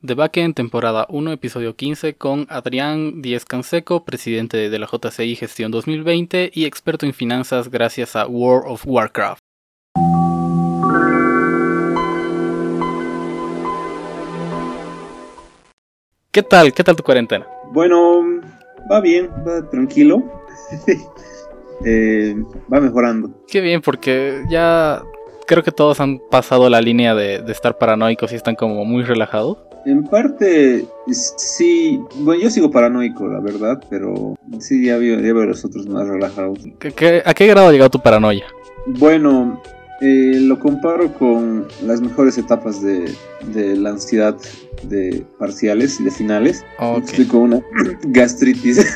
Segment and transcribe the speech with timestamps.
[0.00, 5.72] The Backend, temporada 1, episodio 15, con Adrián Díez Canseco, presidente de la JCI Gestión
[5.72, 9.40] 2020 y experto en finanzas gracias a World of Warcraft.
[16.30, 16.72] ¿Qué tal?
[16.72, 17.48] ¿Qué tal tu cuarentena?
[17.72, 18.22] Bueno,
[18.88, 20.22] va bien, va tranquilo.
[21.86, 22.34] Eh,
[22.72, 23.30] va mejorando.
[23.46, 25.00] Qué bien, porque ya
[25.46, 29.04] creo que todos han pasado la línea de, de estar paranoicos y están como muy
[29.04, 29.58] relajados.
[29.88, 31.98] En parte, sí.
[32.16, 35.86] Bueno, yo sigo paranoico, la verdad, pero sí, ya veo, ya veo a los otros
[35.86, 36.58] más relajados.
[37.24, 38.44] a qué grado ha llegado tu paranoia?
[38.98, 39.62] Bueno,
[40.02, 43.10] eh, lo comparo con las mejores etapas de,
[43.54, 43.96] de la
[44.82, 46.62] de parciales y de finales.
[47.02, 47.62] Estoy con una
[48.08, 48.76] gastritis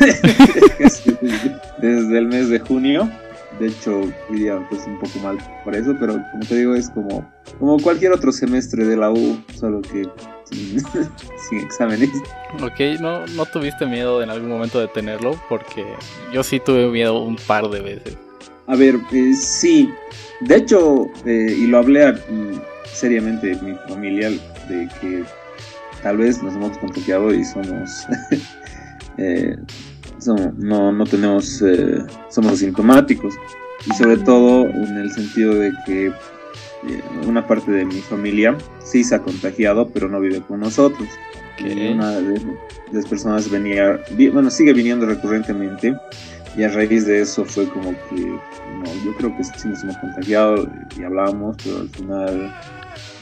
[1.80, 3.10] desde el mes de junio.
[3.58, 7.30] De hecho, iría pues un poco mal por eso, pero como te digo, es como,
[7.58, 10.08] como cualquier otro semestre de la U, solo que
[10.50, 12.10] sin, exámenes.
[12.62, 15.40] Ok, ¿no, ¿no tuviste miedo en algún momento de tenerlo?
[15.48, 15.84] Porque
[16.32, 18.16] yo sí tuve miedo un par de veces.
[18.66, 19.90] A ver, eh, sí.
[20.40, 22.14] De hecho, eh, y lo hablé
[22.84, 24.30] seriamente mi familia,
[24.68, 25.24] de que
[26.02, 28.06] tal vez nos hemos contagiado y somos...
[29.18, 29.56] eh,
[30.26, 33.34] no, no tenemos, eh, somos asintomáticos.
[33.86, 39.04] Y sobre todo en el sentido de que eh, una parte de mi familia sí
[39.04, 41.08] se ha contagiado, pero no vive con nosotros.
[41.60, 42.40] Una de
[42.92, 44.00] las personas venía,
[44.32, 45.94] bueno, sigue viniendo recurrentemente.
[46.56, 49.96] Y a raíz de eso fue como que, no, yo creo que sí nos hemos
[49.98, 52.54] contagiado y hablábamos, pero al final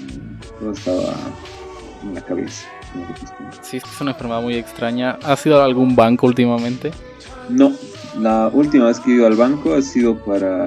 [0.00, 1.14] mm, todo estaba
[2.02, 2.66] en la cabeza.
[3.62, 5.18] Sí, es una enfermedad muy extraña.
[5.22, 6.90] ¿Has ido a algún banco últimamente?
[7.48, 7.72] No,
[8.18, 10.66] la última vez que he ido al banco ha sido para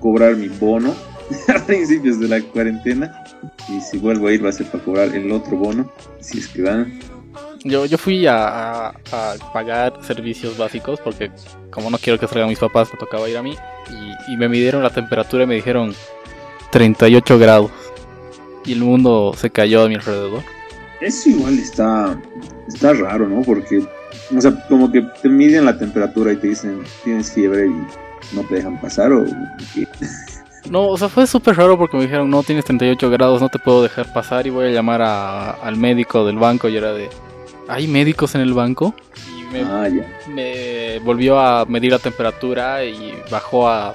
[0.00, 0.94] cobrar mi bono
[1.48, 3.24] a principios de la cuarentena.
[3.68, 6.48] Y si vuelvo a ir va a ser para cobrar el otro bono, si es
[6.48, 6.98] que dan.
[7.62, 11.30] Yo, yo fui a, a, pagar servicios básicos porque
[11.70, 13.54] como no quiero que salgan mis papás, me tocaba ir a mí.
[13.90, 15.94] Y, y me midieron la temperatura y me dijeron
[16.72, 17.70] 38 grados.
[18.64, 20.42] Y el mundo se cayó a mi alrededor.
[21.00, 22.20] Eso igual está,
[22.68, 23.42] está raro, ¿no?
[23.42, 23.82] Porque,
[24.36, 28.42] o sea, como que te miden la temperatura y te dicen, tienes fiebre y no
[28.48, 29.24] te dejan pasar o
[29.74, 29.86] qué.
[30.68, 33.58] No, o sea, fue súper raro porque me dijeron, no, tienes 38 grados, no te
[33.58, 37.08] puedo dejar pasar y voy a llamar a, al médico del banco y era de,
[37.66, 38.94] ¿hay médicos en el banco?
[39.36, 40.06] Y me, ah, ya.
[40.28, 43.94] me volvió a medir la temperatura y bajó a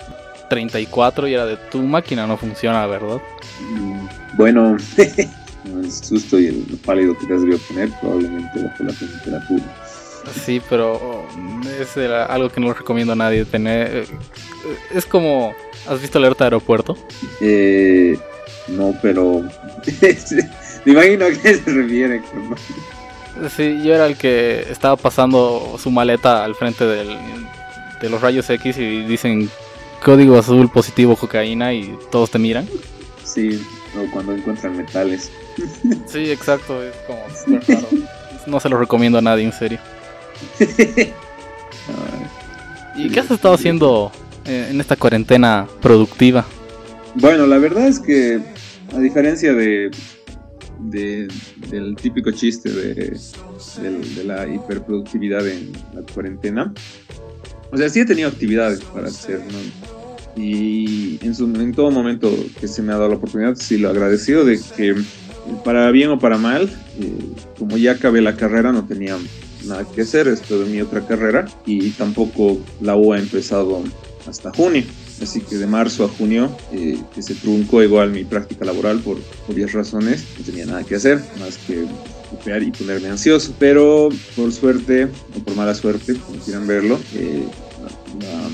[0.50, 3.22] 34 y era de, tu máquina no funciona, ¿verdad?
[3.62, 4.08] Mm,
[5.66, 9.64] el susto y el pálido que te has debido poner, probablemente bajo la temperatura.
[10.44, 11.26] Sí, pero
[11.80, 13.96] es algo que no recomiendo a nadie tener.
[13.96, 14.06] Eh,
[14.94, 15.54] es como,
[15.88, 16.98] ¿has visto alerta de aeropuerto?
[17.42, 18.18] Eh,
[18.68, 19.44] no, pero
[20.86, 22.22] me imagino a qué se refiere.
[23.56, 27.18] Sí, yo era el que estaba pasando su maleta al frente del,
[28.02, 29.50] de los rayos X y dicen
[30.04, 32.68] código azul positivo cocaína y todos te miran.
[33.24, 33.62] Sí,
[33.98, 35.32] o cuando encuentran metales.
[36.06, 37.20] Sí, exacto, es como
[38.48, 39.80] No se lo recomiendo a nadie, en serio.
[42.96, 44.12] ¿Y qué has estado haciendo
[44.46, 46.46] en esta cuarentena productiva?
[47.16, 48.40] Bueno, la verdad es que
[48.94, 49.92] a diferencia de,
[50.80, 53.18] del típico chiste de,
[54.26, 56.74] la hiperproductividad en la cuarentena,
[57.72, 59.42] o sea, sí he tenido actividades para hacer,
[60.36, 63.90] Y en, su, en todo momento que se me ha dado la oportunidad, sí lo
[63.90, 64.96] agradecido de que
[65.64, 66.64] para bien o para mal,
[67.00, 67.14] eh,
[67.58, 69.18] como ya acabé la carrera, no tenía
[69.66, 73.84] nada que hacer, esto de mi otra carrera, y tampoco la U ha empezado
[74.28, 74.84] hasta junio.
[75.22, 79.18] Así que de marzo a junio, eh, que se truncó igual mi práctica laboral por
[79.48, 81.86] obvias razones, no tenía nada que hacer, más que
[82.30, 83.54] copiar y ponerme ansioso.
[83.58, 87.46] Pero por suerte, o por mala suerte, como quieran verlo, eh,
[88.20, 88.50] la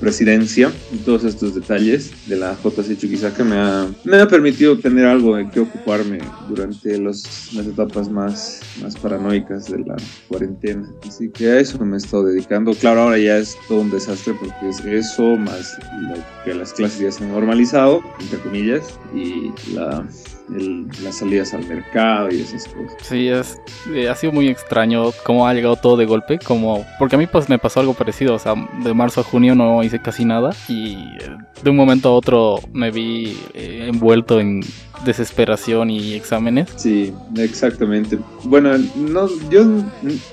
[0.00, 5.06] presidencia y todos estos detalles de la JC Chuquisaca me ha, me ha permitido tener
[5.06, 6.18] algo de qué ocuparme
[6.48, 9.96] durante los, las etapas más, más paranoicas de la
[10.28, 10.88] cuarentena.
[11.06, 12.72] Así que a eso me he estado dedicando.
[12.74, 16.14] Claro, ahora ya es todo un desastre porque es eso, más lo
[16.44, 20.04] que las clases ya se han normalizado, entre comillas, y la
[20.48, 22.96] las salidas al mercado y esas cosas.
[23.02, 23.60] Sí, es,
[23.92, 27.26] eh, ha sido muy extraño cómo ha llegado todo de golpe, como porque a mí
[27.26, 30.50] pues me pasó algo parecido, o sea, de marzo a junio no hice casi nada
[30.68, 34.60] y eh, de un momento a otro me vi eh, envuelto en
[35.04, 36.68] desesperación y exámenes.
[36.76, 38.18] Sí, exactamente.
[38.44, 39.64] Bueno, no, yo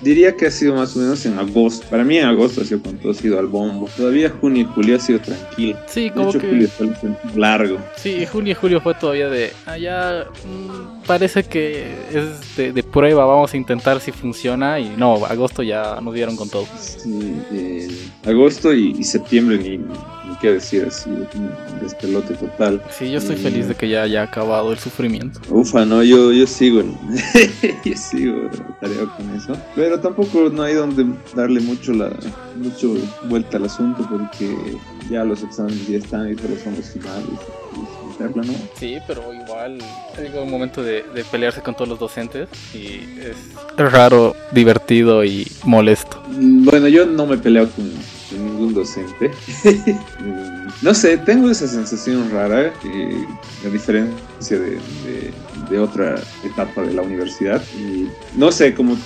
[0.02, 1.86] diría que ha sido más o menos en agosto.
[1.90, 3.90] Para mí en agosto ha sido cuando todo ha sido al bombo.
[3.96, 5.78] Todavía junio y julio ha sido tranquilo.
[5.88, 6.48] Sí, como de hecho, que...
[6.48, 6.90] julio fue
[7.36, 7.78] largo.
[7.96, 9.52] Sí, junio y julio fue todavía de...
[9.66, 14.80] Allá mm, parece que es de, de, prueba, vamos a intentar si funciona.
[14.80, 16.66] Y no, agosto ya nos dieron con todo.
[16.78, 17.88] Sí, eh,
[18.26, 19.80] agosto y, y septiembre ni,
[20.42, 21.52] qué decir, así un
[21.82, 22.82] despelote total.
[22.92, 25.40] Sí, yo estoy feliz de que ya haya acabado el sufrimiento.
[25.50, 26.82] Ufa, no, yo, yo sigo,
[27.86, 28.50] yo sigo
[28.80, 29.58] tarea con eso.
[29.76, 31.06] Pero tampoco no hay donde
[31.36, 32.12] darle mucho la
[32.56, 32.96] mucho
[33.28, 34.56] vuelta al asunto porque
[35.10, 37.26] ya los exámenes ya están y solo son los finales.
[38.20, 38.44] ¿no?
[38.80, 39.78] Sí, pero igual
[40.18, 45.46] llega un momento de, de, pelearse con todos los docentes y es raro, divertido y
[45.66, 46.24] molesto.
[46.30, 47.92] Bueno, yo no me peleo con
[48.56, 49.32] ningún docente.
[50.82, 53.26] no sé, tengo esa sensación rara, eh,
[53.66, 54.80] a diferencia de,
[55.70, 57.62] de, otra etapa de la universidad.
[58.36, 58.98] No sé, como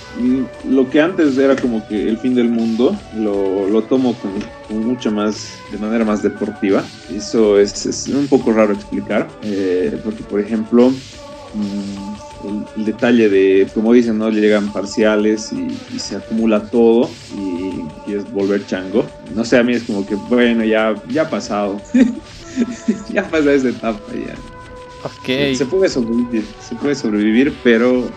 [0.68, 5.10] lo que antes era como que el fin del mundo, lo, lo tomo con, mucho
[5.10, 6.84] más, de manera más deportiva.
[7.14, 10.90] Eso es, es un poco raro explicar, eh, porque por ejemplo...
[11.54, 12.09] Mmm,
[12.44, 17.10] el, el, detalle de, como dicen, no le llegan parciales y, y, se acumula todo
[17.36, 19.04] y quieres volver chango.
[19.34, 21.80] No sé, a mí es como que, bueno, ya, ya ha pasado.
[23.12, 24.34] ya pasó esa etapa ya.
[25.04, 25.56] Ok.
[25.56, 28.08] Se puede sobrevivir, se puede sobrevivir, pero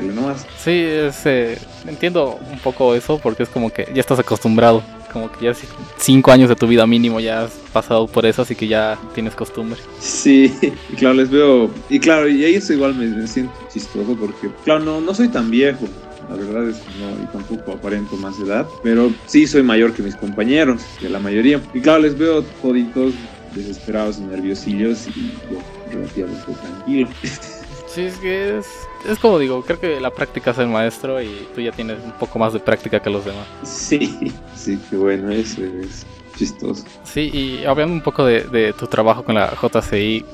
[0.00, 0.46] nomás.
[0.58, 5.30] Sí, es, eh, entiendo un poco eso porque es como que ya estás acostumbrado como
[5.30, 5.52] que ya
[5.98, 9.34] cinco años de tu vida mínimo ya has pasado por eso, así que ya tienes
[9.34, 9.78] costumbre.
[10.00, 10.52] Sí,
[10.90, 14.80] y claro, les veo, y claro, y eso igual me, me siento chistoso porque, claro,
[14.80, 15.86] no, no soy tan viejo,
[16.30, 20.02] la verdad es que no, y tampoco aparento más edad, pero sí soy mayor que
[20.02, 21.60] mis compañeros, que la mayoría.
[21.74, 23.14] Y claro, les veo toditos
[23.54, 25.58] desesperados y nerviosillos y yo
[25.92, 27.08] relativamente tranquilo.
[27.92, 28.66] Sí, es que es,
[29.08, 32.12] es como digo, creo que la práctica es el maestro y tú ya tienes un
[32.12, 33.46] poco más de práctica que los demás.
[33.64, 36.06] Sí, sí, qué bueno, eso es
[36.36, 36.84] chistoso.
[37.02, 40.24] Sí, y hablando un poco de, de tu trabajo con la JCI,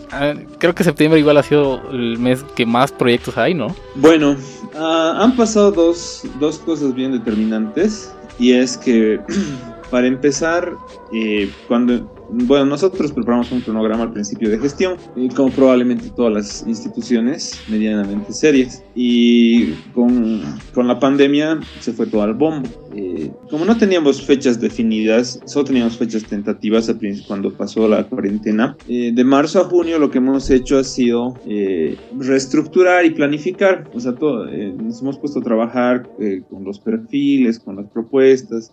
[0.58, 3.75] creo que septiembre igual ha sido el mes que más proyectos hay, ¿no?
[3.94, 4.37] Bueno,
[4.75, 9.19] uh, han pasado dos, dos cosas bien determinantes y es que
[9.91, 10.76] para empezar,
[11.12, 14.96] eh, cuando bueno, nosotros preparamos un cronograma al principio de gestión,
[15.34, 18.82] como probablemente todas las instituciones medianamente serias.
[18.94, 20.43] Y con,
[20.75, 22.69] con la pandemia se fue todo al bombo.
[22.94, 26.88] Eh, como no teníamos fechas definidas, solo teníamos fechas tentativas
[27.26, 31.34] cuando pasó la cuarentena, eh, de marzo a junio lo que hemos hecho ha sido
[31.46, 33.88] eh, reestructurar y planificar.
[33.94, 36.08] O sea, todo, eh, nos hemos puesto a trabajar
[36.50, 38.73] con los perfiles, con las propuestas,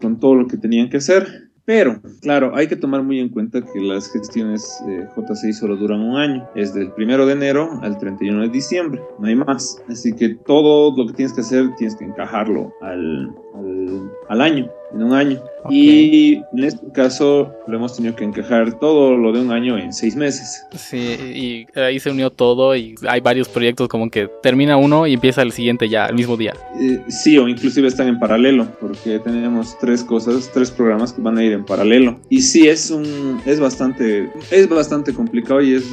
[0.00, 1.51] con todo lo que tenían que hacer.
[1.64, 6.00] Pero, claro, hay que tomar muy en cuenta que las gestiones eh, JCI solo duran
[6.00, 6.48] un año.
[6.56, 9.80] Es del 1 de enero al 31 de diciembre, no hay más.
[9.88, 13.32] Así que todo lo que tienes que hacer tienes que encajarlo al,
[14.28, 15.42] al año, en un año.
[15.64, 15.78] Okay.
[15.78, 19.92] Y en este caso lo hemos tenido que encajar todo lo de un año en
[19.92, 20.66] seis meses.
[20.74, 25.14] Sí, y ahí se unió todo y hay varios proyectos como que termina uno y
[25.14, 26.54] empieza el siguiente ya, el mismo día.
[26.80, 31.38] Eh, sí, o inclusive están en paralelo, porque tenemos tres cosas, tres programas que van
[31.38, 32.18] a ir en paralelo.
[32.28, 35.84] Y sí, es un, es bastante, es bastante complicado y es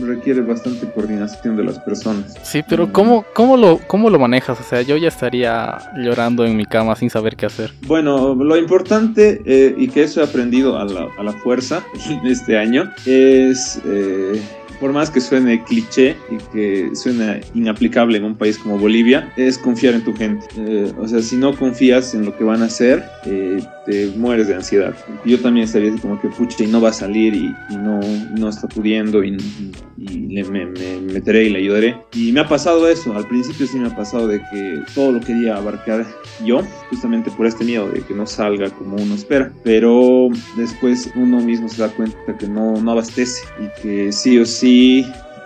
[0.00, 2.34] requiere bastante coordinación de las personas.
[2.42, 4.58] Sí, pero ¿cómo, cómo, lo, ¿cómo lo manejas?
[4.60, 7.72] O sea, yo ya estaría llorando en mi cama sin saber qué hacer.
[7.86, 11.84] Bueno, lo importante eh, y que eso he aprendido a la, a la fuerza
[12.24, 13.80] este año es...
[13.84, 14.40] Eh,
[14.82, 19.56] por más que suene cliché y que suene inaplicable en un país como Bolivia, es
[19.56, 20.44] confiar en tu gente.
[20.56, 24.48] Eh, o sea, si no confías en lo que van a hacer, eh, te mueres
[24.48, 24.92] de ansiedad.
[25.24, 28.00] Yo también estaría así como que, pucha, y no va a salir y, y no,
[28.36, 29.36] no está pudiendo y,
[29.98, 31.96] y le, me, me, meteré y le ayudaré.
[32.12, 35.20] Y me ha pasado eso, al principio sí me ha pasado de que todo lo
[35.20, 36.04] quería abarcar
[36.44, 39.52] yo, justamente por este miedo de que no salga como uno espera.
[39.62, 44.44] Pero después uno mismo se da cuenta que no, no abastece y que sí o
[44.44, 44.71] sí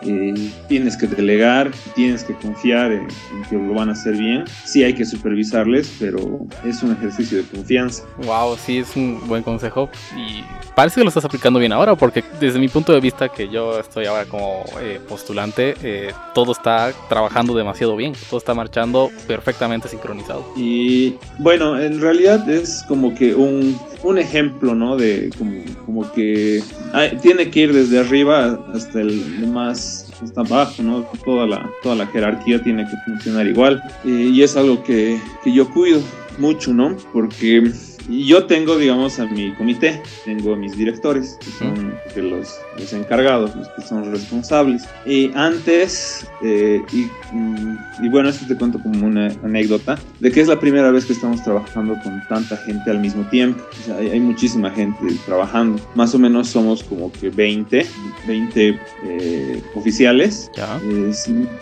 [0.03, 4.45] eh, tienes que delegar, tienes que confiar en, en, que lo van a hacer bien.
[4.65, 8.05] Sí hay que supervisarles, pero es un ejercicio de confianza.
[8.25, 10.45] Wow, sí, es un buen consejo y
[10.77, 13.81] parece que lo estás aplicando bien ahora, porque desde mi punto de vista, que yo
[13.81, 19.89] estoy ahora como eh, postulante, eh, todo está trabajando demasiado bien, todo está marchando perfectamente
[19.89, 20.45] sincronizado.
[20.55, 24.97] Y bueno, en realidad es como que un, un ejemplo, ¿no?
[24.97, 26.63] De como, como que
[26.93, 31.03] hay, tiene que ir desde arriba hasta el más hasta abajo, ¿no?
[31.25, 33.83] Toda la, toda la jerarquía tiene que funcionar igual.
[34.05, 36.01] Eh, y es algo que, que yo cuido
[36.39, 36.97] mucho, ¿no?
[37.13, 37.71] Porque
[38.09, 42.93] yo tengo, digamos, a mi comité, tengo a mis directores, que son de los, los,
[42.93, 44.85] encargados, los que son responsables.
[45.05, 50.41] Y antes, eh, y, mm, y, bueno, esto te cuento como una anécdota, de que
[50.41, 53.63] es la primera vez que estamos trabajando con tanta gente al mismo tiempo.
[53.71, 55.83] O sea, hay, hay, muchísima gente trabajando.
[55.95, 57.87] Más o menos somos como que 20,
[58.27, 61.13] 20 eh, oficiales, eh,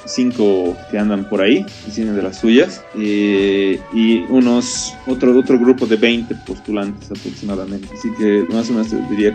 [0.04, 5.86] cinco que andan por ahí, tienen de las suyas, eh, y unos, otro, otro grupo
[5.86, 7.88] de 20 postulantes aproximadamente.
[7.96, 9.34] Así que más o menos diría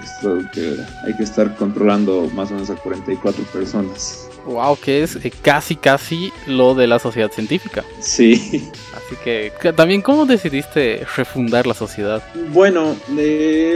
[0.54, 0.76] que,
[1.06, 4.30] hay que estar controlando más o menos a 44 personas.
[4.46, 7.84] Wow, que es eh, casi, casi lo de la sociedad científica.
[8.00, 8.36] Sí.
[8.96, 12.24] Así que, también, ¿cómo decidiste refundar la sociedad?
[12.52, 12.96] Bueno,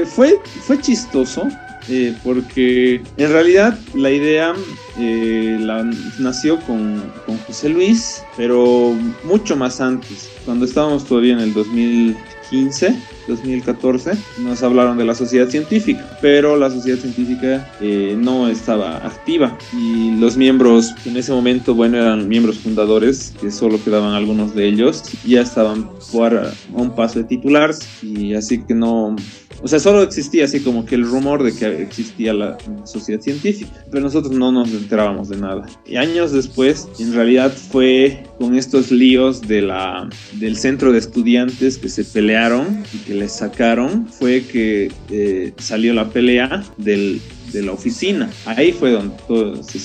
[0.05, 1.47] fue, fue chistoso.
[1.89, 4.53] Eh, porque en realidad la idea
[4.97, 5.83] eh, la,
[6.17, 12.95] nació con, con, José Luis, pero mucho más antes, cuando estábamos todavía en el 2015,
[13.27, 19.57] 2014, nos hablaron de la sociedad científica, pero la sociedad científica eh, no estaba activa.
[19.73, 24.67] Y los miembros en ese momento, bueno, eran miembros fundadores, que solo quedaban algunos de
[24.67, 29.15] ellos, ya estaban por a un paso de titulares y así que no
[29.63, 33.71] o sea, solo existía así como que el rumor de que existía la sociedad científica,
[33.89, 35.65] pero nosotros no nos enterábamos de nada.
[35.85, 41.77] Y años después, en realidad fue con estos líos de la, del centro de estudiantes
[41.77, 47.21] que se pelearon y que les sacaron, fue que eh, salió la pelea del
[47.53, 48.29] de la oficina.
[48.45, 49.79] Ahí fue donde todo se,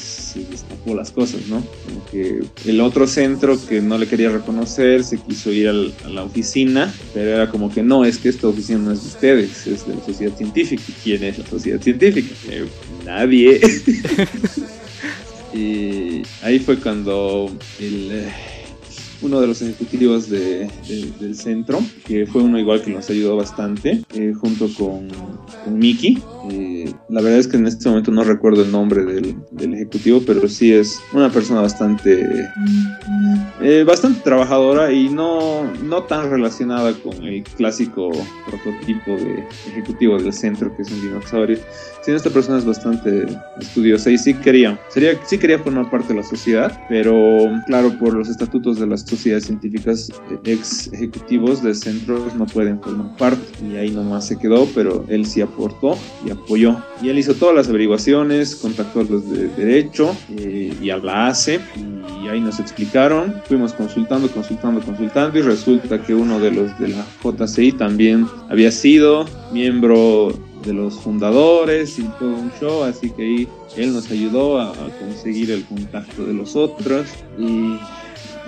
[0.44, 1.64] destapó las cosas, ¿no?
[1.86, 6.24] Como que el otro centro que no le quería reconocer se quiso ir a la
[6.24, 9.86] oficina, pero era como que no, es que esta oficina no es de ustedes, es
[9.86, 10.82] de la sociedad científica.
[10.88, 12.34] ¿Y quién es la sociedad científica?
[12.50, 12.66] Eh,
[13.04, 13.60] nadie.
[15.54, 18.28] y ahí fue cuando el...
[19.20, 20.70] Uno de los ejecutivos de,
[21.18, 25.08] del centro, que fue uno igual que nos ayudó bastante, eh, junto con,
[25.64, 25.82] con.
[26.50, 30.22] Eh, la verdad es que en este momento no recuerdo el nombre del, del ejecutivo,
[30.26, 32.48] pero sí es una persona bastante,
[33.60, 38.10] eh, bastante trabajadora y no, no tan relacionada con el clásico
[38.46, 41.58] prototipo de ejecutivo del centro, que es un dinosaurio.
[42.02, 43.26] Sino esta persona es bastante
[43.60, 48.14] estudiosa y sí quería, sería, sí quería formar parte de la sociedad, pero claro, por
[48.14, 50.10] los estatutos de las sociedades científicas,
[50.44, 55.26] ex ejecutivos de centros no pueden formar parte y ahí nomás se quedó, pero él
[55.26, 55.96] sí aportó
[56.26, 56.76] y apoyó.
[57.02, 61.28] Y él hizo todas las averiguaciones, contactó a los de derecho eh, y a la
[61.28, 61.60] ACE
[62.22, 66.88] y ahí nos explicaron, fuimos consultando, consultando, consultando y resulta que uno de los de
[66.88, 70.32] la JCI también había sido miembro
[70.64, 75.50] de los fundadores y todo un show, así que ahí él nos ayudó a, conseguir
[75.50, 77.06] el contacto de los otros
[77.38, 77.78] y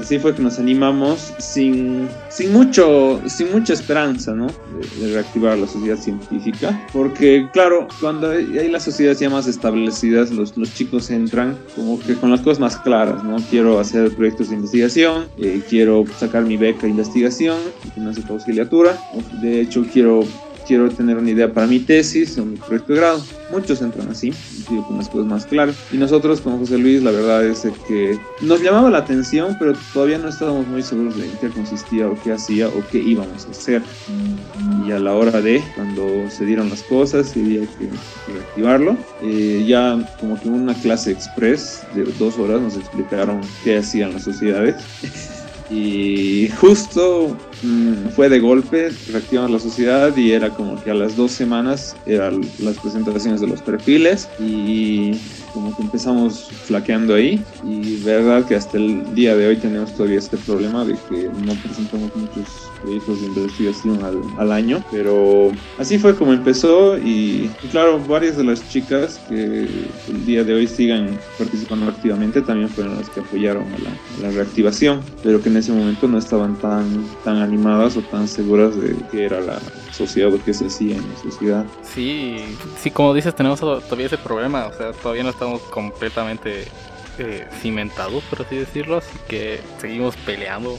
[0.01, 4.47] así fue que nos animamos sin, sin, mucho, sin mucha esperanza, ¿no?
[4.47, 6.87] De, reactivar la sociedad científica.
[6.93, 12.15] Porque, claro, cuando hay las sociedades ya más establecidas, los, los chicos entran como que
[12.15, 13.37] con las cosas más claras, ¿no?
[13.51, 17.59] Quiero hacer proyectos de investigación, eh, quiero sacar mi beca de investigación,
[17.95, 18.97] que no auxiliatura.
[19.41, 20.25] De hecho, quiero
[20.71, 23.25] quiero tener una idea para mi tesis o mi proyecto de grado.
[23.51, 24.33] Muchos entran así,
[24.71, 25.75] digo, con las cosas más claras.
[25.91, 30.19] Y nosotros, como José Luis, la verdad es que nos llamaba la atención, pero todavía
[30.19, 33.83] no estábamos muy seguros de qué consistía o qué hacía o qué íbamos a hacer.
[34.87, 37.89] Y a la hora de, cuando se dieron las cosas y había que,
[38.33, 44.13] reactivarlo, eh, ya como que una clase express de dos horas nos explicaron qué hacían
[44.13, 44.77] las sociedades.
[45.73, 51.17] Y justo mm, fue de golpe, reactivamos la sociedad y era como que a las
[51.17, 55.13] dos semanas eran las presentaciones de los perfiles y
[55.53, 57.43] como que empezamos flaqueando ahí.
[57.65, 61.55] Y verdad que hasta el día de hoy tenemos todavía este problema de que no
[61.63, 68.01] presentamos muchos proyectos de investigación al, al año, pero así fue como empezó y, claro,
[68.09, 69.69] varias de las chicas que
[70.09, 74.21] el día de hoy sigan participando activamente también fueron las que apoyaron a la, a
[74.23, 78.81] la reactivación, pero que en ese momento no estaban tan, tan animadas o tan seguras
[78.81, 79.59] de que era la
[79.93, 81.65] sociedad o que se hacía en la sociedad.
[81.83, 82.39] Sí,
[82.79, 86.65] sí, como dices, tenemos todavía ese problema, o sea, todavía no estamos completamente
[87.19, 90.79] eh, cimentados, por así decirlo, así que seguimos peleando.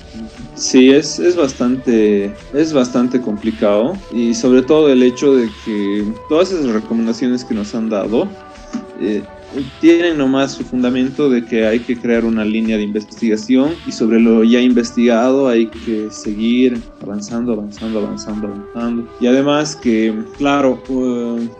[0.56, 6.52] Sí, es, es, bastante, es bastante complicado y sobre todo el hecho de que todas
[6.52, 8.28] esas recomendaciones que nos han dado,
[9.00, 9.24] eh,
[9.80, 14.20] tienen nomás su fundamento de que hay que crear una línea de investigación y sobre
[14.20, 19.08] lo ya investigado hay que seguir avanzando, avanzando, avanzando, avanzando.
[19.20, 20.82] Y además que, claro,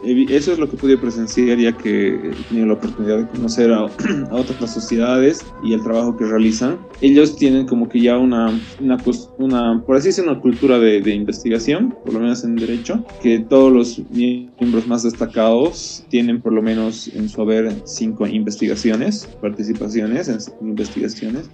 [0.06, 3.72] eh, eso es lo que pude presenciar ya que he tenido la oportunidad de conocer
[3.72, 3.86] a,
[4.32, 6.78] a otras sociedades y el trabajo que realizan.
[7.02, 8.98] Ellos tienen como que ya una, una,
[9.38, 13.40] una por así decirlo, una cultura de, de investigación, por lo menos en derecho, que
[13.40, 20.28] todos los miembros más destacados tienen por lo menos en su haber cinco investigaciones, participaciones
[20.28, 21.50] en investigaciones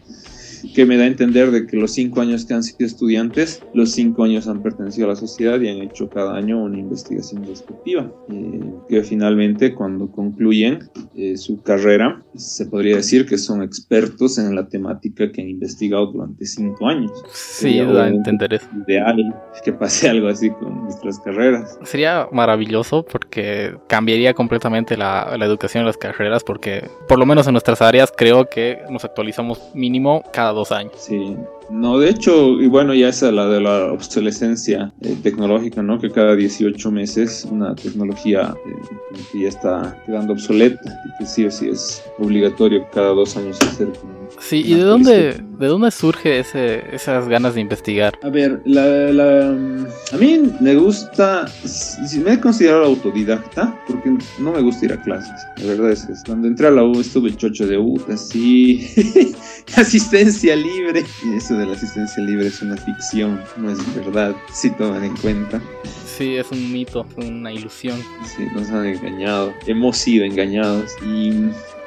[0.74, 3.92] que me da a entender de que los cinco años que han sido estudiantes, los
[3.92, 8.12] cinco años han pertenecido a la sociedad y han hecho cada año una investigación respectiva,
[8.30, 8.60] eh,
[8.90, 14.68] que finalmente cuando concluyen eh, su carrera, se podría decir que son expertos en la
[14.68, 17.12] temática que han investigado durante cinco años.
[17.32, 18.68] Sí, da a entender eso.
[18.88, 19.18] Ideal
[19.64, 21.78] que pase algo así con nuestras carreras.
[21.84, 27.48] Sería maravilloso porque cambiaría completamente la, la educación en las carreras porque por lo menos
[27.48, 30.94] en nuestras áreas creo que nos actualizamos mínimo cada dos años.
[30.98, 31.38] Sí,
[31.70, 36.00] no, de hecho, y bueno, ya esa la de la obsolescencia eh, tecnológica, ¿no?
[36.00, 41.46] Que cada 18 meses una tecnología eh, que ya está quedando obsoleta y que sí
[41.46, 43.90] o sí es obligatorio cada dos años hacer
[44.40, 48.18] Sí, ¿y de dónde, de dónde surge ese, esas ganas de investigar?
[48.22, 54.62] A ver, la, a mí me gusta, si me he considerado autodidacta, porque no me
[54.62, 57.66] gusta ir a clases, la verdad es que cuando entré a la U estuve chocho
[57.66, 58.88] de U, así,
[59.76, 64.70] asistencia libre, y eso de la asistencia libre es una ficción, no es verdad, si
[64.72, 65.62] toman en cuenta.
[66.18, 68.02] Sí, es un mito, una ilusión.
[68.26, 71.32] Sí, nos han engañado, hemos sido engañados y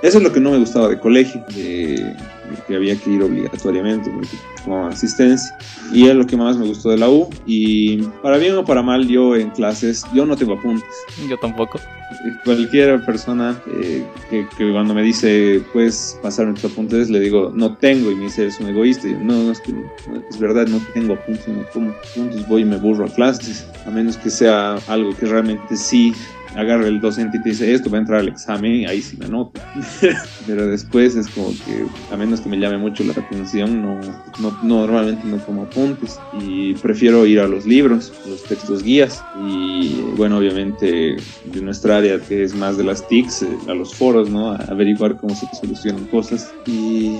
[0.03, 2.15] eso es lo que no me gustaba de colegio, de,
[2.67, 4.11] que había que ir obligatoriamente
[4.65, 5.57] como asistencia.
[5.93, 7.29] Y es lo que más me gustó de la U.
[7.47, 10.89] Y para bien o para mal, yo en clases, yo no tengo apuntes.
[11.29, 11.81] Yo tampoco.
[12.45, 18.11] Cualquier persona eh, que, cuando me dice, puedes pasarme tus apuntes, le digo, no tengo.
[18.11, 19.09] Y me dice, eres un egoísta.
[19.09, 19.73] Y yo, no, no, es que
[20.29, 23.67] es verdad, no tengo apuntes, no tomo apuntes, voy y me burro a clases.
[23.87, 26.13] A menos que sea algo que realmente sí
[26.57, 29.27] agarra el docente y te dice esto va a entrar al examen ahí sí me
[29.27, 29.61] anoto.
[30.47, 34.01] Pero después es como que, a menos que me llame mucho la atención, no,
[34.41, 40.01] no, normalmente no tomo apuntes y prefiero ir a los libros, los textos guías y
[40.17, 44.31] bueno, obviamente de nuestra área que es más de las TICs, eh, a los foros,
[44.31, 44.53] ¿no?
[44.53, 47.17] A averiguar cómo se solucionan cosas y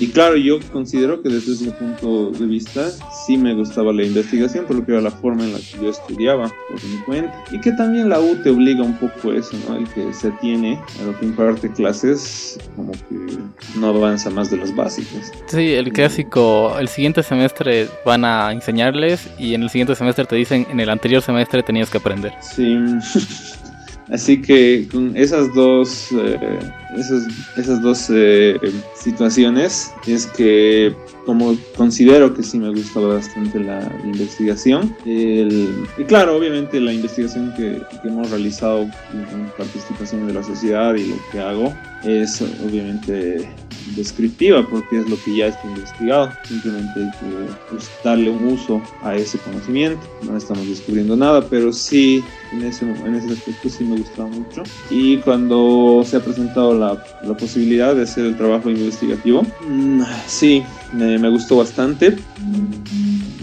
[0.00, 2.90] y claro, yo considero que desde ese punto de vista
[3.26, 5.90] sí me gustaba la investigación, por lo que era la forma en la que yo
[5.90, 7.44] estudiaba por mi cuenta.
[7.52, 9.76] Y que también la U te obliga un poco a eso, ¿no?
[9.76, 13.38] El que se tiene a lo que impararte clases, como que
[13.78, 15.30] no avanza más de las básicas.
[15.48, 20.36] Sí, el clásico, el siguiente semestre van a enseñarles y en el siguiente semestre te
[20.36, 22.32] dicen, en el anterior semestre tenías que aprender.
[22.40, 22.74] Sí.
[24.10, 26.58] Así que con esas dos, eh,
[26.98, 28.58] esas, esas dos eh,
[28.96, 30.92] situaciones es que
[31.24, 34.96] como considero que sí me gusta bastante la, investigación.
[35.04, 38.88] y claro, obviamente la investigación que, que, hemos realizado
[39.30, 43.48] con participación de la sociedad y lo que hago es obviamente
[43.96, 46.30] descriptiva porque es lo que ya está investigado.
[46.44, 50.00] Simplemente hay que pues, darle un uso a ese conocimiento.
[50.22, 52.22] No estamos descubriendo nada, pero sí
[52.52, 54.62] en ese, en ese aspecto sí me gustaba mucho.
[54.90, 60.62] Y cuando se ha presentado la, la posibilidad de hacer el trabajo investigativo, mm, sí,
[60.92, 62.16] me, gustó bastante.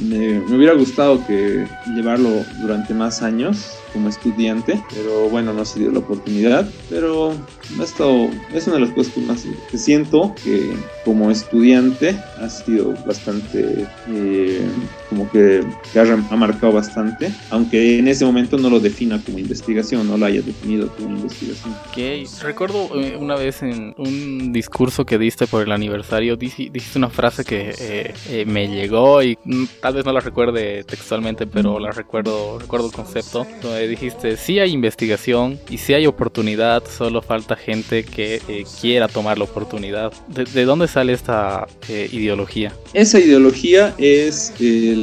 [0.10, 5.92] Me hubiera gustado que llevarlo durante más años como estudiante, pero bueno, no se dio
[5.92, 6.70] la oportunidad.
[6.90, 7.34] Pero
[7.82, 10.74] esto es una de las cosas que más que siento que
[11.06, 14.68] como estudiante ha sido bastante, eh,
[15.10, 15.64] como que,
[15.96, 20.42] ha, marcado bastante, aunque en ese momento no lo defina como investigación, no lo haya
[20.42, 21.74] definido como investigación.
[21.90, 27.10] Ok, recuerdo eh, una vez en un discurso que diste por el aniversario, dijiste una
[27.10, 31.92] frase que eh, me llegó y mm, tal vez no la recuerde textualmente, pero la
[31.92, 33.46] recuerdo, recuerdo el concepto
[33.88, 39.38] dijiste, si hay investigación y si hay oportunidad, solo falta gente que eh, quiera tomar
[39.38, 40.12] la oportunidad.
[40.28, 42.74] ¿De, dónde sale esta eh, ideología?
[42.94, 44.97] Esa ideología es el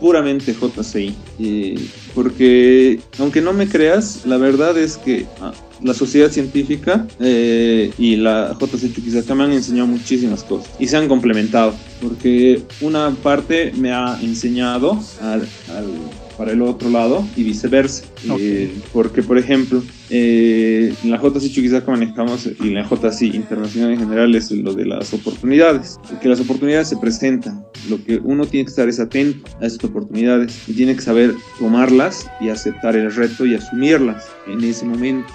[0.00, 1.14] puramente JCI.
[2.14, 5.52] porque, aunque no me creas, la verdad es que ah,
[5.82, 10.96] la sociedad científica eh, y la JC Chuquisaca me han enseñado muchísimas cosas y se
[10.96, 11.74] han complementado.
[12.00, 15.46] Porque una parte me ha enseñado al
[16.36, 18.04] para el otro lado y viceversa.
[18.38, 23.92] Eh, porque, por ejemplo, eh, en la JC Chuquisaca manejamos, y en la JC Internacional
[23.92, 25.98] en general, es lo de las oportunidades.
[26.20, 29.84] Que las oportunidades se presentan lo que uno tiene que estar es atento a esas
[29.84, 35.32] oportunidades y tiene que saber tomarlas y aceptar el reto y asumirlas en ese momento,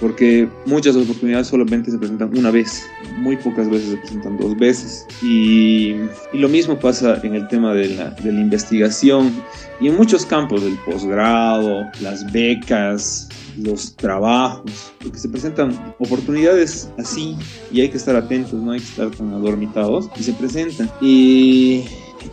[0.00, 2.84] porque muchas oportunidades solamente se presentan una vez,
[3.18, 5.06] muy pocas veces se presentan dos veces.
[5.22, 5.94] Y,
[6.32, 9.32] y lo mismo pasa en el tema de la, de la investigación
[9.80, 13.28] y en muchos campos del posgrado, las becas,
[13.58, 17.36] los trabajos, porque se presentan oportunidades así
[17.70, 20.90] y hay que estar atentos, no hay que estar tan adormitados y se presentan.
[21.00, 21.84] Y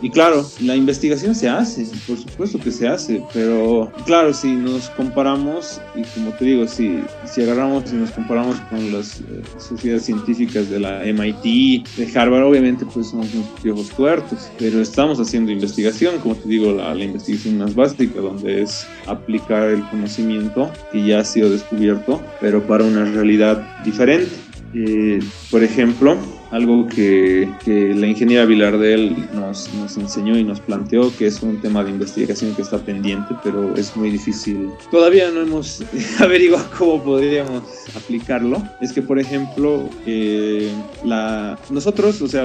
[0.02, 4.90] y claro, la investigación se hace, por supuesto que se hace, pero claro, si nos
[4.90, 10.04] comparamos, y como te digo, si, si agarramos y nos comparamos con las eh, sociedades
[10.04, 15.50] científicas de la MIT, de Harvard, obviamente pues somos unos viejos tuertos, pero estamos haciendo
[15.50, 21.04] investigación, como te digo, la, la investigación más básica, donde es aplicar el conocimiento que
[21.04, 24.32] ya ha sido descubierto, pero para una realidad diferente.
[24.74, 25.20] Eh,
[25.50, 26.16] por ejemplo,
[26.50, 31.84] algo que, la ingeniera Vilardel nos, nos, enseñó y nos planteó, que es un tema
[31.84, 34.70] de investigación que está pendiente, pero es muy difícil.
[34.90, 35.82] Todavía no hemos
[36.18, 37.62] averiguado cómo podríamos
[37.94, 38.62] aplicarlo.
[38.80, 40.70] Es que, por ejemplo, eh,
[41.04, 42.44] la, nosotros, o sea,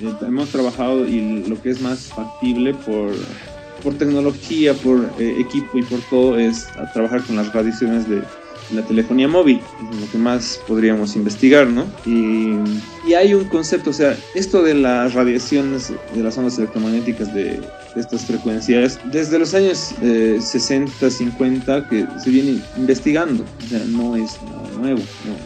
[0.00, 3.12] eh, hemos trabajado y lo que es más factible por
[3.84, 8.22] por tecnología, por eh, equipo y por todo es trabajar con las radiaciones de
[8.72, 11.84] la telefonía móvil, es lo que más podríamos investigar, ¿no?
[12.06, 12.54] Y,
[13.08, 17.60] y, hay un concepto, o sea, esto de las radiaciones de las ondas electromagnéticas de,
[17.96, 24.16] estas frecuencias, desde los años 60, eh, 50, que se viene investigando, o sea, no
[24.16, 25.00] es nada nuevo,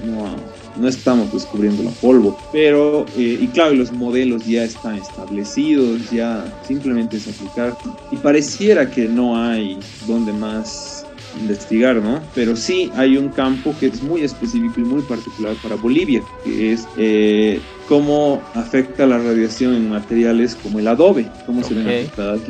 [0.06, 0.36] no, no,
[0.78, 6.44] no estamos descubriendo la polvo, pero, eh, y claro, los modelos ya están establecidos, ya
[6.66, 7.76] simplemente es aplicar,
[8.10, 10.97] y pareciera que no hay donde más
[11.38, 12.20] investigar, ¿no?
[12.34, 16.72] Pero sí hay un campo que es muy específico y muy particular para Bolivia, que
[16.72, 22.40] es eh, cómo afecta la radiación en materiales como el adobe, cómo se ven afectadas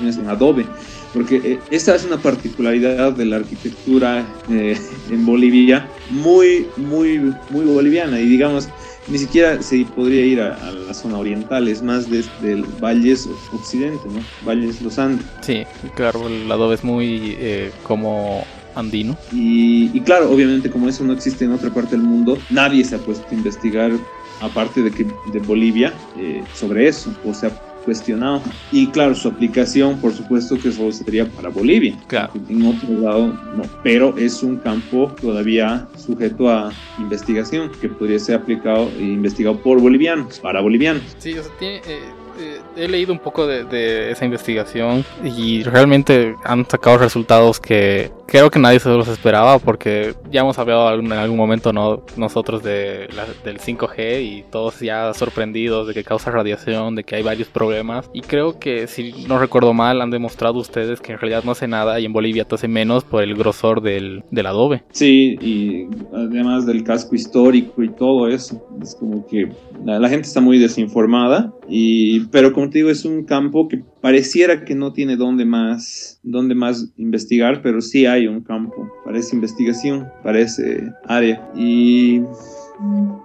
[0.00, 0.66] las, en adobe,
[1.12, 4.78] porque eh, esta es una particularidad de la arquitectura eh,
[5.10, 8.20] en Bolivia muy, muy, muy boliviana.
[8.20, 8.68] Y digamos
[9.08, 14.08] ni siquiera se podría ir a, la zona oriental, es más desde el Valles Occidente,
[14.08, 14.20] ¿no?
[14.46, 15.26] Valles Los Andes.
[15.42, 15.64] Sí,
[15.94, 19.16] claro, el adobe es muy eh, como andino.
[19.32, 22.98] Y, claro, obviamente como eso no existe en otra parte del mundo, nadie se ha
[22.98, 23.92] puesto a investigar,
[24.40, 27.14] aparte de que de Bolivia, eh, sobre eso.
[27.24, 27.50] O sea,
[27.84, 28.42] cuestionado.
[28.72, 31.96] Y claro, su aplicación, por supuesto que solo sería para Bolivia.
[32.06, 32.32] Claro.
[32.48, 33.62] En otro lado, no.
[33.82, 39.80] Pero es un campo todavía sujeto a investigación que podría ser aplicado e investigado por
[39.80, 41.02] bolivianos, para bolivianos.
[41.18, 42.00] Sí, o sea, tiene, eh,
[42.38, 48.50] eh, he leído un poco de, esa investigación y realmente han sacado resultados que creo
[48.50, 52.02] que nadie se los esperaba porque ya hemos hablado en algún momento ¿no?
[52.16, 53.08] nosotros de
[53.44, 58.10] del 5G y todos ya sorprendidos de que causa radiación, de que hay varios problemas
[58.12, 61.68] y creo que si no recuerdo mal han demostrado ustedes que en realidad no hace
[61.68, 64.82] nada y en Bolivia te hace menos por el grosor del, del adobe.
[64.90, 69.50] Sí, y además del casco histórico y todo eso, es como que
[69.84, 73.82] la, la gente está muy desinformada y pero como te digo, es un campo que
[74.00, 79.18] pareciera que no tiene dónde más, dónde más investigar, pero sí hay un campo para
[79.18, 81.50] esa investigación, para ese área.
[81.54, 82.20] Y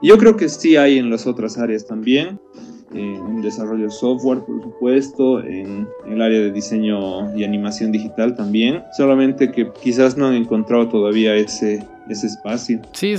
[0.01, 2.39] yo creo que sí hay en las otras áreas también
[2.93, 8.83] en desarrollo de software, por supuesto, en, el área de diseño y animación digital también,
[8.97, 12.81] solamente que quizás no han encontrado todavía ese, ese espacio.
[12.93, 13.15] Sí,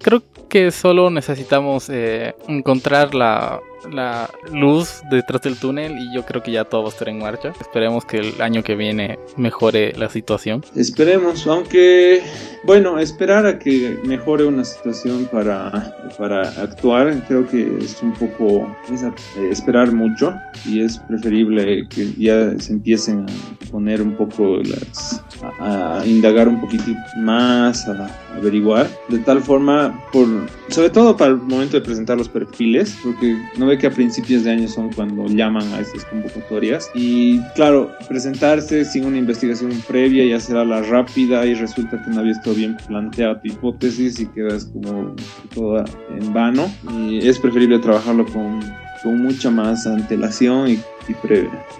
[0.00, 3.60] creo que solo necesitamos eh, encontrar la,
[3.92, 7.18] la luz detrás del túnel y yo creo que ya todo va a estar en
[7.18, 7.52] marcha.
[7.60, 10.64] Esperemos que el año que viene mejore la situación.
[10.74, 12.22] Esperemos, aunque
[12.64, 18.66] bueno, esperar a que mejore una situación para, para actuar creo que es un poco
[18.90, 20.34] eh, esperar mucho
[20.64, 25.22] y es preferible que ya se empiecen a poner un poco las
[25.60, 30.26] a, indagar un poquitito más, a, averiguar, de tal forma, por,
[30.68, 34.44] sobre todo para el momento de presentar los perfiles, porque no ve que a principios
[34.44, 36.90] de año son cuando llaman a estas convocatorias.
[36.94, 42.10] Y claro, presentarse sin una investigación previa y hacer a la rápida y resulta que
[42.10, 45.14] no había estado bien planteada tu hipótesis y quedas como
[45.54, 46.70] toda en vano.
[46.98, 48.60] Y es preferible trabajarlo con,
[49.02, 51.14] con mucha más antelación y, y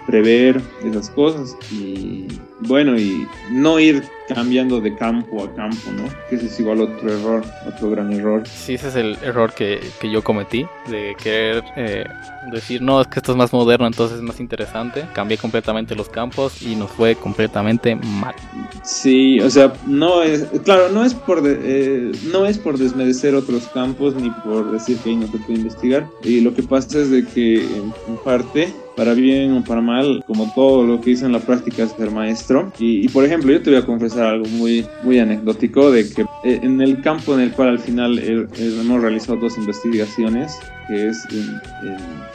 [0.05, 1.55] prever esas cosas.
[1.71, 2.27] Y
[2.61, 6.03] bueno, y no ir cambiando de campo a campo, ¿no?
[6.29, 8.43] Que ese es igual otro error, otro gran error.
[8.47, 12.05] Sí, ese es el error que, que yo cometí, de querer eh,
[12.51, 15.05] decir, no, es que esto es más moderno, entonces es más interesante.
[15.13, 18.35] Cambié completamente los campos y nos fue completamente mal.
[18.83, 23.67] Sí, o sea, no es, claro, no es por, eh, no es por desmerecer otros
[23.67, 26.07] campos ni por decir que ahí no se puede investigar.
[26.23, 30.51] Y lo que pasa es de que en, parte para bien o para mal, como
[30.53, 32.71] todo lo que hice en la práctica es ser maestro.
[32.79, 36.59] Y, por ejemplo, yo te voy a confesar algo muy, muy anecdótico de que eh,
[36.61, 41.61] en el campo en el cual al final hemos realizado dos investigaciones, que es en,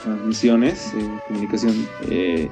[0.02, 2.48] transmisiones, en comunicación, eh,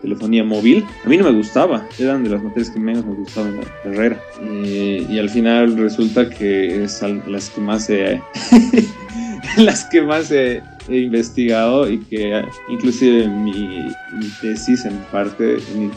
[0.00, 3.54] telefonía móvil, a mí no me gustaba, eran de las materias que menos me gustaban
[3.54, 4.20] en la carrera.
[4.42, 8.20] Eh, y al final resulta que es las que más se...
[9.58, 13.92] las que más se investigado y que inclusive mi,
[14.40, 15.90] tesis en parte, mi,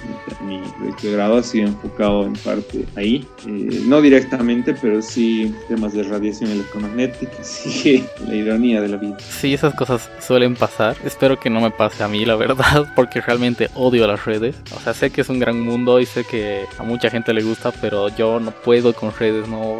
[0.45, 5.53] mi, proyecto de grado ha sido enfocado en parte ahí, eh, no directamente, pero sí
[5.67, 9.17] temas de radiación electromagnética, sí, la ironía de la vida.
[9.19, 13.21] Sí, esas cosas suelen pasar, espero que no me pase a mí, la verdad, porque
[13.21, 16.65] realmente odio las redes, o sea, sé que es un gran mundo y sé que
[16.77, 19.79] a mucha gente le gusta, pero yo no puedo con redes, no,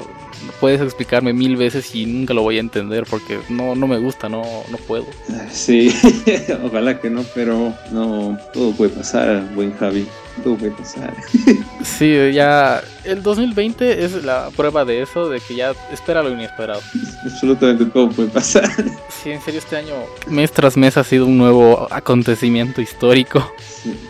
[0.59, 4.29] puedes explicarme mil veces y nunca lo voy a entender porque no, no me gusta,
[4.29, 5.05] no, no puedo.
[5.51, 5.93] Sí,
[6.63, 10.07] ojalá que no, pero no, todo puede pasar, buen Javi,
[10.43, 11.13] todo puede pasar.
[11.83, 16.81] Sí, ya el 2020 es la prueba de eso, de que ya espera lo inesperado.
[17.23, 18.69] Absolutamente todo puede pasar.
[19.23, 19.93] Sí, en serio este año,
[20.27, 23.51] mes tras mes ha sido un nuevo acontecimiento histórico.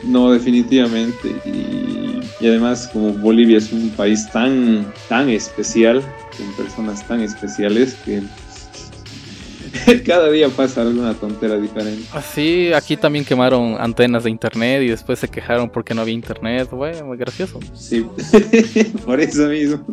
[0.04, 1.36] no, definitivamente.
[1.46, 6.04] Y, y además como Bolivia es un país tan, tan especial,
[6.38, 8.22] con personas tan especiales que
[10.06, 12.06] Cada día pasa alguna tontera diferente.
[12.14, 16.70] Así, aquí también quemaron antenas de internet y después se quejaron porque no había internet.
[16.72, 17.60] Bueno, muy gracioso.
[17.74, 18.06] Sí,
[19.06, 19.86] por eso mismo.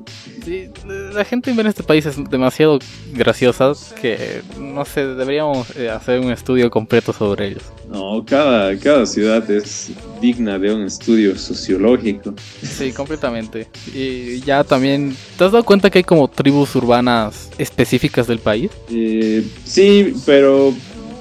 [0.45, 0.71] Sí,
[1.13, 2.79] la gente en este país es demasiado
[3.13, 7.63] graciosa que, no sé, deberíamos eh, hacer un estudio completo sobre ellos.
[7.89, 12.33] No, cada, cada ciudad es digna de un estudio sociológico.
[12.63, 13.69] Sí, completamente.
[13.93, 18.71] Y ya también, ¿te has dado cuenta que hay como tribus urbanas específicas del país?
[18.89, 20.69] Eh, sí, pero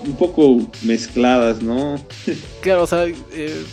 [0.06, 2.00] un poco mezcladas, ¿no?
[2.62, 3.66] claro, o sea, eh,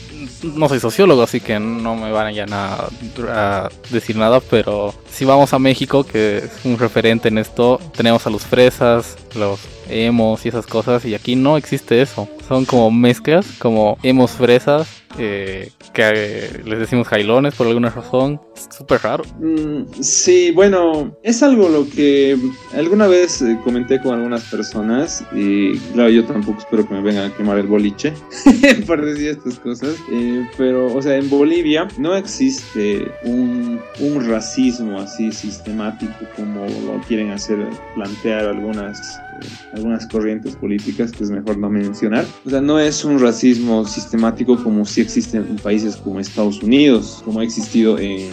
[0.43, 2.89] no soy sociólogo, así que no me van a,
[3.29, 8.25] a decir nada, pero si vamos a México, que es un referente en esto, tenemos
[8.29, 12.29] a los fresas, los emos y esas cosas, y aquí no existe eso.
[12.47, 14.87] Son como mezclas, como emos fresas,
[15.19, 18.41] eh, que eh, les decimos jailones por alguna razón.
[18.55, 19.25] Es súper raro.
[19.41, 22.39] Mm, sí, bueno, es algo lo que
[22.75, 27.33] alguna vez eh, comenté con algunas personas y claro, yo tampoco espero que me vengan
[27.33, 28.13] a quemar el boliche
[28.87, 29.97] por decir estas cosas,
[30.57, 37.31] pero o sea, en Bolivia no existe un, un racismo así sistemático como lo quieren
[37.31, 37.59] hacer
[37.95, 39.19] plantear algunas
[39.73, 42.25] algunas corrientes políticas que es mejor no mencionar.
[42.45, 47.23] O sea, no es un racismo sistemático como si existe en países como Estados Unidos,
[47.25, 48.29] como ha existido en,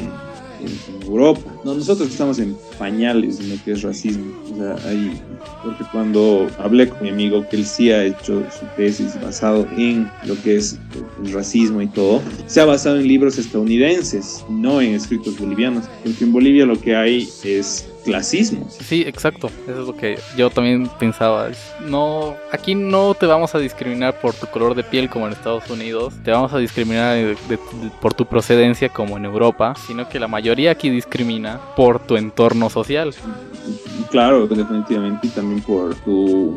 [1.05, 1.41] Europa.
[1.63, 4.33] No, nosotros estamos en pañales en lo que es racismo.
[4.51, 5.21] O sea, ahí,
[5.63, 10.09] porque cuando hablé con mi amigo que él sí ha hecho su tesis basado en
[10.25, 10.77] lo que es
[11.23, 15.85] el racismo y todo, se ha basado en libros estadounidenses, no en escritos bolivianos.
[16.03, 18.69] Porque en Bolivia lo que hay es clasismo.
[18.69, 19.49] Sí, exacto.
[19.67, 21.49] Eso es lo que yo también pensaba.
[21.85, 25.69] No, aquí no te vamos a discriminar por tu color de piel como en Estados
[25.69, 26.13] Unidos.
[26.23, 27.35] Te vamos a discriminar
[27.99, 32.69] por tu procedencia como en Europa, sino que la mayoría aquí discrimina por tu entorno
[32.69, 33.13] social.
[34.15, 36.55] Claro, definitivamente, y también por tu,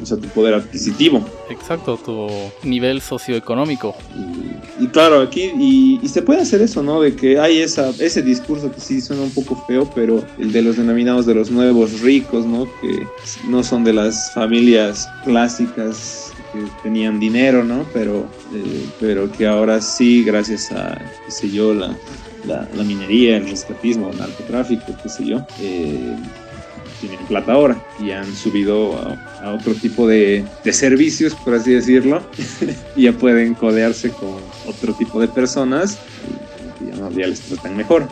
[0.00, 1.28] o sea, tu poder adquisitivo.
[1.50, 2.28] Exacto, tu
[2.62, 3.96] nivel socioeconómico.
[4.78, 7.00] Y, claro, aquí, y, se puede hacer eso, ¿no?
[7.00, 10.62] De que hay esa, ese discurso que sí suena un poco feo, pero el de
[10.62, 12.68] los denominados de los nuevos ricos, ¿no?
[12.80, 13.04] Que
[13.48, 17.86] no son de las familias clásicas que tenían dinero, ¿no?
[17.92, 20.96] Pero, eh, pero que ahora sí, gracias a,
[21.26, 21.92] qué sé yo, la,
[22.46, 26.16] la, minería, el rescatismo, el narcotráfico, qué sé yo, eh,
[27.00, 28.96] tienen plata ahora y han subido
[29.42, 32.22] a, otro tipo de, de, servicios, por así decirlo,
[32.96, 34.36] y ya pueden codearse con
[34.66, 35.98] otro tipo de personas
[36.80, 38.06] y ya, ya les tratan mejor.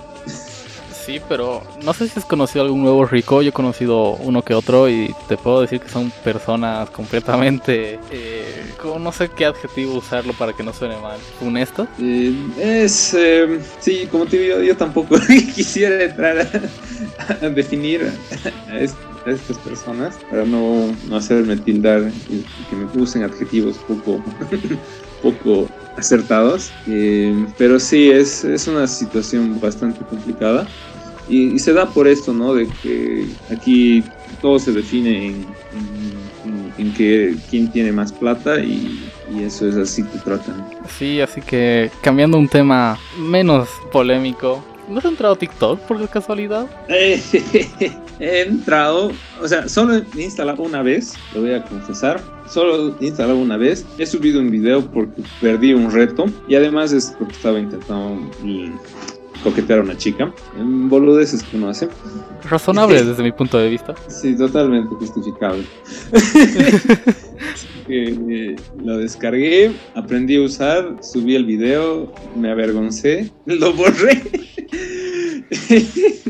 [1.09, 3.41] Sí, pero no sé si has conocido algún nuevo rico.
[3.41, 7.99] Yo he conocido uno que otro y te puedo decir que son personas completamente.
[8.11, 11.19] Eh, no sé qué adjetivo usarlo para que no suene mal.
[11.41, 11.89] ¿Honesto?
[11.99, 13.15] Eh, es.
[13.15, 15.17] Eh, sí, como te digo, yo tampoco
[15.55, 16.47] quisiera entrar
[17.41, 18.03] a, definir
[18.71, 24.23] a, estas personas para no, no hacerme tildar y, que me usen adjetivos poco
[25.23, 30.67] poco acertados, eh, pero sí, es, es una situación bastante complicada.
[31.29, 32.55] Y, y se da por esto, ¿no?
[32.55, 34.03] De que aquí
[34.41, 35.49] todo se define en, en,
[36.45, 39.01] en- en que quién tiene más plata y,
[39.35, 40.65] y eso es así que tratan.
[40.99, 44.65] Sí, así que cambiando un tema menos polémico.
[44.89, 46.67] ¿No has entrado a TikTok por casualidad?
[46.89, 47.21] Eh,
[48.21, 49.13] he entrado,
[49.43, 52.23] o sea, solo he instalado una vez, lo voy a confesar.
[52.49, 53.85] Solo he instalado una vez.
[53.99, 58.19] He subido un video porque perdí un reto y además es porque estaba intentando
[59.43, 60.33] coquetear a una chica.
[60.59, 61.89] En boludeces que uno hace.
[62.49, 63.95] Razonable desde mi punto de vista.
[64.09, 65.65] Sí, totalmente justificable.
[67.89, 74.21] Que, eh, lo descargué, aprendí a usar, subí el video, me avergoncé, lo borré.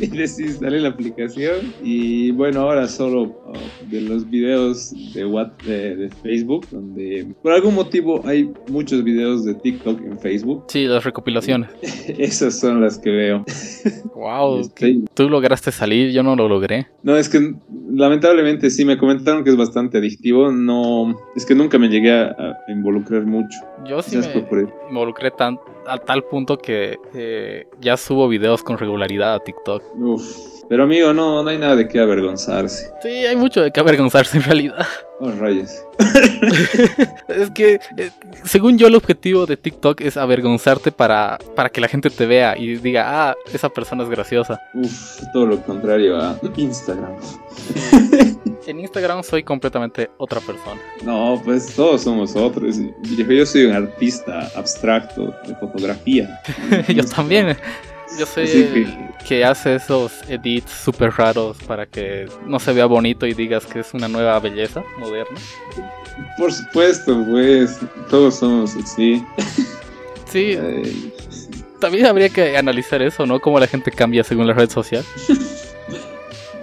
[0.01, 5.97] y desinstalé la aplicación y bueno ahora solo uh, de los videos de, what, de,
[5.97, 11.03] de Facebook donde por algún motivo hay muchos videos de TikTok en Facebook Sí, las
[11.05, 11.71] recopilaciones.
[11.83, 13.45] esas son las que veo
[14.15, 16.87] Wow, Estoy- tú lograste salir, yo no lo logré.
[17.03, 17.55] No, es que
[17.99, 20.51] lamentablemente sí me comentaron que es bastante adictivo.
[20.51, 23.59] No, es que nunca me llegué a, a involucrar mucho.
[23.85, 24.27] Yo sí me
[24.89, 25.59] involucré tan,
[25.89, 29.83] a tal punto que eh, ya subo videos con regularidad a TikTok.
[29.97, 30.59] Uf.
[30.69, 32.93] Pero amigo, no, no hay nada de qué avergonzarse.
[33.03, 34.87] Sí, hay mucho de qué avergonzarse en realidad.
[35.19, 35.71] Oh, rayos.
[37.29, 38.11] Es que, eh,
[38.45, 42.57] según yo, el objetivo de TikTok es avergonzarte para, para que la gente te vea
[42.59, 44.61] y diga, ah, esa persona es graciosa.
[44.75, 47.17] Uf, todo lo contrario a Instagram.
[48.69, 50.79] En Instagram soy completamente otra persona.
[51.03, 52.77] No, pues todos somos otros.
[53.01, 56.39] Viejo, Yo soy un artista abstracto de fotografía.
[56.89, 57.57] yo también.
[58.19, 63.27] Yo soy que- que hace esos edits súper raros para que no se vea bonito
[63.27, 65.39] y digas que es una nueva belleza moderna.
[66.37, 67.79] Por supuesto, pues,
[68.11, 69.25] todos somos así.
[70.31, 70.59] Sí,
[71.81, 73.41] también habría que analizar eso, ¿no?
[73.41, 75.05] Cómo la gente cambia según la red social.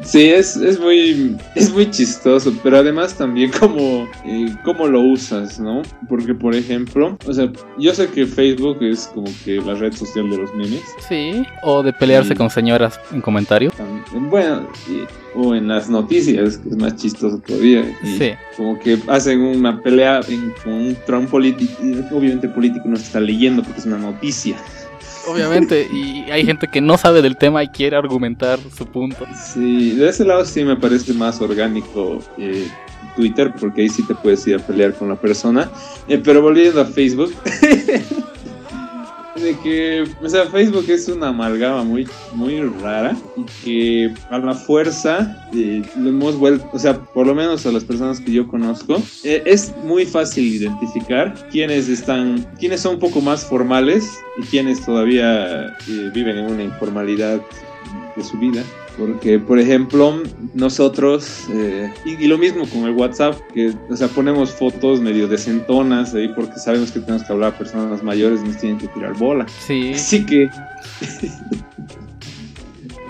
[0.04, 5.60] Sí, es, es muy es muy chistoso, pero además también como eh, cómo lo usas,
[5.60, 5.82] ¿no?
[6.08, 10.30] Porque por ejemplo, o sea, yo sé que Facebook es como que la red social
[10.30, 13.72] de los memes, Sí, o de pelearse con señoras en comentario.
[13.72, 15.04] tam- bueno, y-
[15.38, 17.84] o en las noticias, que es más chistoso todavía.
[18.04, 18.32] y Sí.
[18.56, 22.96] Como que hacen una pelea en, con un Trump político, y obviamente el político no
[22.96, 24.56] se está leyendo porque es una noticia.
[25.28, 29.26] Obviamente, y hay gente que no sabe del tema y quiere argumentar su punto.
[29.54, 32.68] Sí, de ese lado sí me parece más orgánico eh,
[33.16, 35.70] Twitter, porque ahí sí te puedes ir a pelear con la persona.
[36.08, 37.34] Eh, pero volviendo a Facebook,
[39.36, 44.54] de que, o sea, Facebook es una amalgama muy, muy rara y que a la
[44.54, 48.48] fuerza eh, lo hemos vuelto, o sea, por lo menos a las personas que yo
[48.48, 54.44] conozco, eh, es muy fácil identificar quiénes están, quiénes son un poco más formales y
[54.44, 57.42] quiénes todavía eh, viven en una informalidad
[58.16, 58.64] de su vida.
[58.98, 60.22] Porque, por ejemplo,
[60.54, 65.28] nosotros, eh, y, y lo mismo con el WhatsApp, que, o sea, ponemos fotos medio
[65.28, 68.88] decentonas ahí porque sabemos que tenemos que hablar a personas mayores y nos tienen que
[68.90, 69.46] tirar bola.
[69.68, 70.50] Sí, Así que,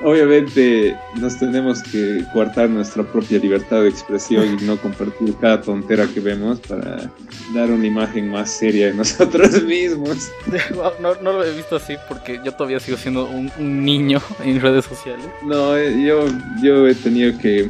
[0.06, 6.06] obviamente, nos tenemos que coartar nuestra propia libertad de expresión y no compartir cada tontera
[6.08, 7.12] que vemos para
[7.54, 10.30] dar una imagen más seria de nosotros mismos.
[11.02, 14.62] No, no lo he visto así porque yo todavía sigo siendo un, un niño en
[14.62, 15.26] redes sociales.
[15.44, 16.26] No, eh, yo,
[16.62, 17.70] yo he tenido que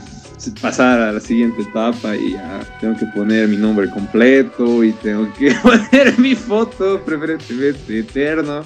[0.62, 5.32] pasar a la siguiente etapa y ya tengo que poner mi nombre completo y tengo
[5.34, 8.64] que poner mi foto, preferentemente eterno.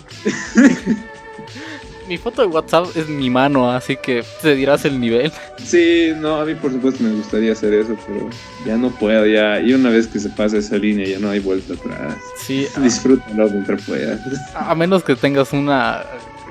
[2.10, 5.32] Mi foto de WhatsApp es mi mano, así que te dirás el nivel.
[5.63, 8.28] Sí, no, a mí por supuesto me gustaría hacer eso, pero
[8.65, 9.62] ya no puedo, ya.
[9.62, 12.15] Y una vez que se pasa esa línea ya no hay vuelta atrás.
[12.36, 14.19] Sí, Disfrútalo mientras puedas.
[14.56, 16.04] a, a menos que tengas una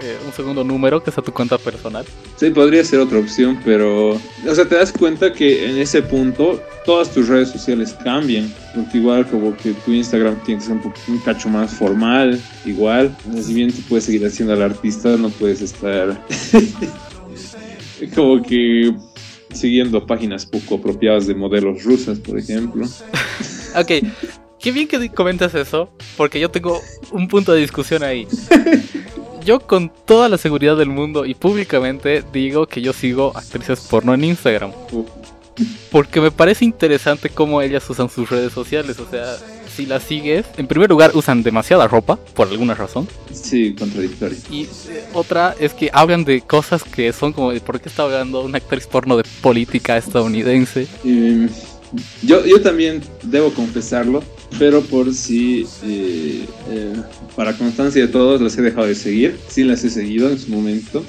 [0.03, 2.05] eh, un segundo número que sea tu cuenta personal.
[2.37, 4.11] Sí, podría ser otra opción, pero...
[4.11, 8.53] O sea, te das cuenta que en ese punto todas tus redes sociales cambian.
[8.75, 12.41] Porque igual como que tu Instagram tiene que ser un, poco- un cacho más formal,
[12.65, 13.15] igual.
[13.43, 16.21] Si bien tú puedes seguir haciendo al artista, no puedes estar...
[18.15, 18.95] como que
[19.53, 22.87] siguiendo páginas poco apropiadas de modelos rusas, por ejemplo.
[23.77, 23.93] Ok,
[24.59, 26.81] qué bien que comentas eso, porque yo tengo
[27.13, 28.27] un punto de discusión ahí.
[29.49, 34.13] Yo con toda la seguridad del mundo y públicamente digo que yo sigo actrices porno
[34.13, 34.73] en Instagram.
[35.91, 38.99] Porque me parece interesante cómo ellas usan sus redes sociales.
[38.99, 39.39] O sea,
[39.75, 43.09] si las sigues, en primer lugar usan demasiada ropa, por alguna razón.
[43.33, 44.37] Sí, contradictorio.
[44.51, 48.43] Y eh, otra es que hablan de cosas que son como por qué está hablando
[48.43, 50.87] una actriz porno de política estadounidense.
[51.07, 51.49] Eh,
[52.23, 54.23] Yo, yo también debo confesarlo,
[54.59, 56.93] pero por si, eh, eh,
[57.35, 59.39] para constancia de todos, las he dejado de seguir.
[59.49, 61.05] Sí las he seguido en su momento.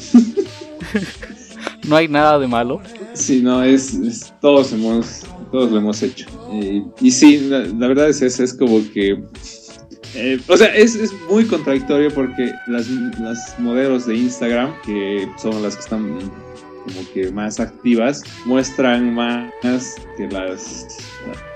[1.88, 2.82] no hay nada de malo.
[3.14, 6.28] Sí, no, es, es todos hemos, todos lo hemos hecho.
[6.54, 9.22] Eh, y sí, la, la, verdad es es, es como que...
[10.16, 12.90] Eh, o sea, es, es, muy contradictorio porque las,
[13.20, 16.20] las modelos de Instagram, que son las que están
[16.90, 19.52] como que más activas, muestran más
[20.18, 20.88] que las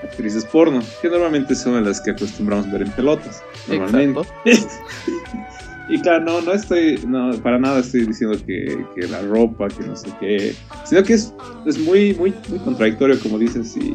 [0.02, 3.42] actrices porno, que normalmente son las que acostumbramos ver en pelotas.
[3.68, 4.20] Normalmente.
[5.88, 9.84] y claro, no, no estoy, no, para nada estoy diciendo que, que, la ropa, que
[9.84, 10.54] no sé qué,
[10.84, 11.32] sino que es,
[11.66, 13.92] es muy, muy, muy contradictorio, como dices, y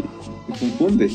[0.48, 1.10] te confunde.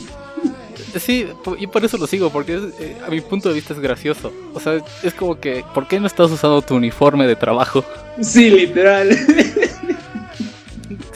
[0.99, 1.27] Sí,
[1.59, 4.33] y por eso lo sigo, porque es, eh, a mi punto de vista es gracioso.
[4.53, 7.85] O sea, es como que, ¿por qué no estás usando tu uniforme de trabajo?
[8.21, 9.11] Sí, literal.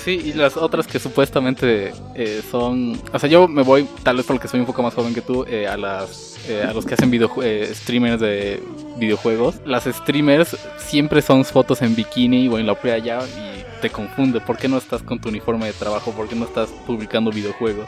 [0.09, 2.99] Sí, y las otras que supuestamente eh, son.
[3.13, 5.45] O sea, yo me voy, tal vez porque soy un poco más joven que tú,
[5.47, 8.63] eh, a las eh, a los que hacen video, eh, streamers de
[8.97, 9.57] videojuegos.
[9.67, 14.41] Las streamers siempre son fotos en bikini o en la playa y te confunde.
[14.41, 16.11] ¿Por qué no estás con tu uniforme de trabajo?
[16.13, 17.87] ¿Por qué no estás publicando videojuegos?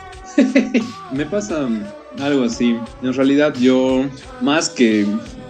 [1.12, 1.66] me pasa
[2.18, 2.78] algo así.
[3.02, 4.04] En realidad yo,
[4.40, 5.06] más que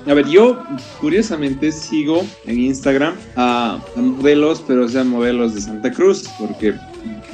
[0.07, 0.63] a ver, yo
[1.01, 6.75] curiosamente sigo en Instagram a, modelos, pero sean modelos de Santa Cruz, porque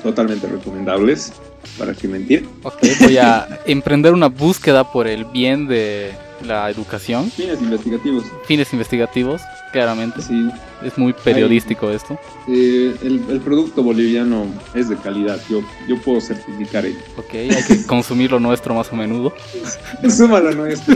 [0.03, 1.33] totalmente recomendables,
[1.79, 2.49] para qué mentir.
[2.65, 6.13] Ok, voy a emprender una búsqueda por el bien de
[6.45, 7.31] la educación.
[7.31, 8.25] Fines investigativos.
[8.47, 10.23] Fines investigativos, claramente.
[10.23, 10.49] Sí.
[10.83, 12.19] Es muy periodístico Ay, esto.
[12.49, 16.99] Eh, el, el, producto boliviano es de calidad, yo, yo puedo certificar ello.
[17.17, 19.35] Ok, hay que consumir lo nuestro más a menudo.
[20.11, 20.95] Suma lo nuestro.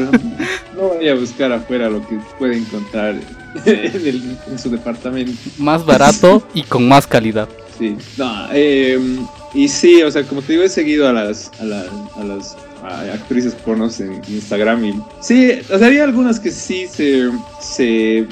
[0.76, 3.14] No vaya a buscar afuera lo que puede encontrar
[3.64, 5.32] en, el, en su departamento.
[5.58, 7.48] Más barato y con más calidad.
[7.78, 8.98] Sí, no, eh,
[9.54, 11.84] y sí, o sea, como te digo, he seguido a las, a, la,
[12.16, 17.30] a las actrices pornos en Instagram y sí, o sea, había algunas que sí se,
[17.60, 18.26] se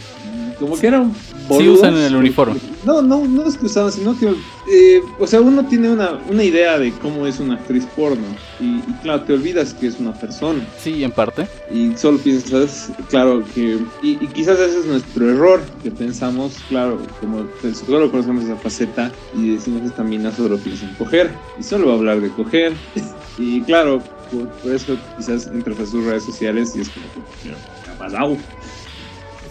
[0.59, 1.12] como que eran
[1.57, 2.61] Sí usan el uniforme.
[2.84, 4.26] No, no, no es que usaban, sino que,
[4.70, 8.24] eh, o sea, uno tiene una, una, idea de cómo es una actriz porno
[8.61, 10.66] y, y, claro, te olvidas que es una persona.
[10.78, 11.46] Sí, en parte.
[11.72, 16.99] Y solo piensas, claro, que, y, y quizás ese es nuestro error, que pensamos, claro,
[17.20, 17.46] como
[17.86, 21.92] solo conocemos esa faceta y decimos esta mina solo piensa en coger y solo va
[21.94, 22.72] a hablar de coger.
[23.38, 27.07] y claro, por, por, eso quizás entras a sus redes sociales y es como
[27.43, 27.55] que,
[27.87, 28.12] capaz,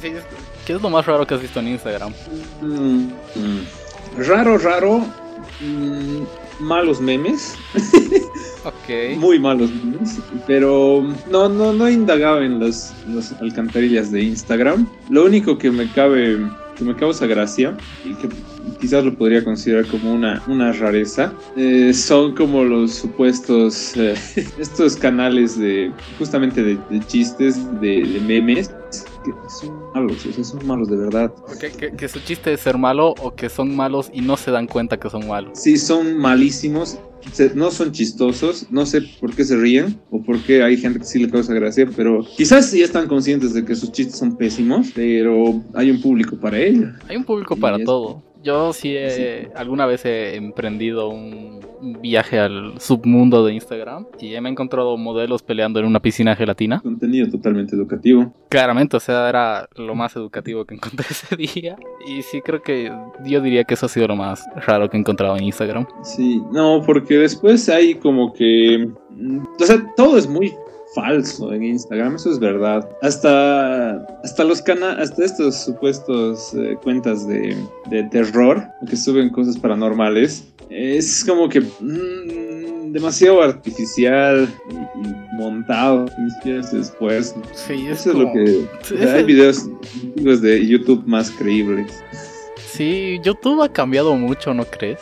[0.02, 0.14] Sí,
[0.66, 2.14] ¿Qué es lo más raro que has visto en Instagram?
[2.62, 4.28] Mm, mm.
[4.28, 5.00] Raro, raro.
[5.60, 6.24] Mm,
[6.60, 7.56] malos memes.
[8.64, 9.18] ok.
[9.18, 10.20] Muy malos memes.
[10.46, 14.88] Pero no, no, no he indagado en las, las alcantarillas de Instagram.
[15.10, 16.38] Lo único que me cabe
[16.78, 17.76] que me causa gracia
[18.06, 18.30] y que
[18.80, 24.16] quizás lo podría considerar como una, una rareza eh, son como los supuestos eh,
[24.58, 28.70] estos canales de justamente de, de chistes de, de, memes
[29.26, 32.62] que son malos o sea, son malos de verdad ¿Que, que, que su chiste es
[32.62, 35.78] ser malo o que son malos y no se dan cuenta que son malos sí
[35.78, 37.00] son malísimos
[37.56, 41.06] no son chistosos, no sé por qué se ríen o por qué hay gente que
[41.06, 44.92] sí le causa gracia, pero quizás sí están conscientes de que sus chistes son pésimos,
[44.94, 46.90] pero hay un público para ello.
[47.08, 48.24] Hay un público para todo.
[48.44, 54.06] Yo sí, he, sí, alguna vez he emprendido un, un, viaje al submundo de Instagram
[54.20, 56.80] y me he encontrado modelos peleando en una piscina gelatina.
[56.82, 58.34] Contenido totalmente educativo.
[58.50, 61.78] Claramente, o sea, era lo más educativo que encontré ese día.
[62.08, 62.92] Y sí creo que
[63.26, 65.86] yo diría que eso ha sido lo más raro que he encontrado en Instagram.
[66.04, 68.90] Sí, no, porque después hay como que...
[69.60, 70.54] O sea, todo es muy
[70.94, 72.90] falso en Instagram, eso es verdad.
[73.02, 77.56] Hasta, hasta los canales, hasta estos supuestos eh, cuentas de,
[77.90, 86.06] de, terror que suben cosas paranormales, es como que mmm, demasiado artificial y, y, montado,
[86.18, 87.42] ni siquiera es esfuerzo.
[87.54, 88.34] Sí, es eso como...
[88.34, 89.06] es lo que.
[89.10, 89.70] Hay videos,
[90.16, 91.92] de YouTube más creíbles.
[92.72, 95.00] Sí, YouTube ha cambiado mucho, ¿no crees?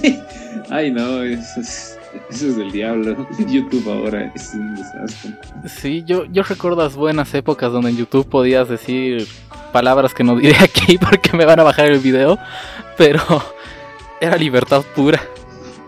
[0.70, 1.97] Ay, no, es.
[2.30, 3.26] Eso es del diablo.
[3.48, 5.32] YouTube ahora es un desastre.
[5.66, 9.26] Sí, yo, yo recuerdo las buenas épocas donde en YouTube podías decir
[9.72, 12.38] palabras que no diré aquí porque me van a bajar el video,
[12.96, 13.20] pero
[14.20, 15.20] era libertad pura.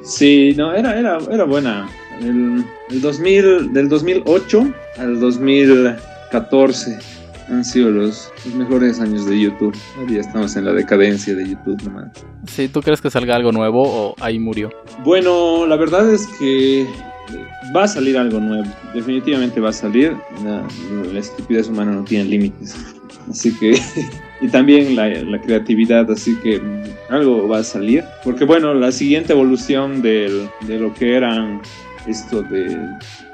[0.03, 1.89] Sí, no, era, era, era buena.
[2.21, 7.20] El, el 2000, del 2008 al 2014
[7.51, 9.77] han sido los, los, mejores años de YouTube.
[10.09, 12.11] Ya estamos en la decadencia de YouTube nomás.
[12.47, 14.71] Sí, ¿tú crees que salga algo nuevo o ahí murió?
[15.05, 16.87] Bueno, la verdad es que
[17.75, 18.69] va a salir algo nuevo.
[18.95, 20.17] Definitivamente va a salir.
[20.45, 20.67] La,
[21.13, 22.77] la estupidez humana no tiene límites.
[23.31, 23.81] Así que
[24.41, 26.61] y también la, la, creatividad, así que
[27.11, 28.03] algo va a salir.
[28.25, 31.61] Porque bueno, la siguiente evolución del, de lo que eran
[32.07, 32.77] esto de,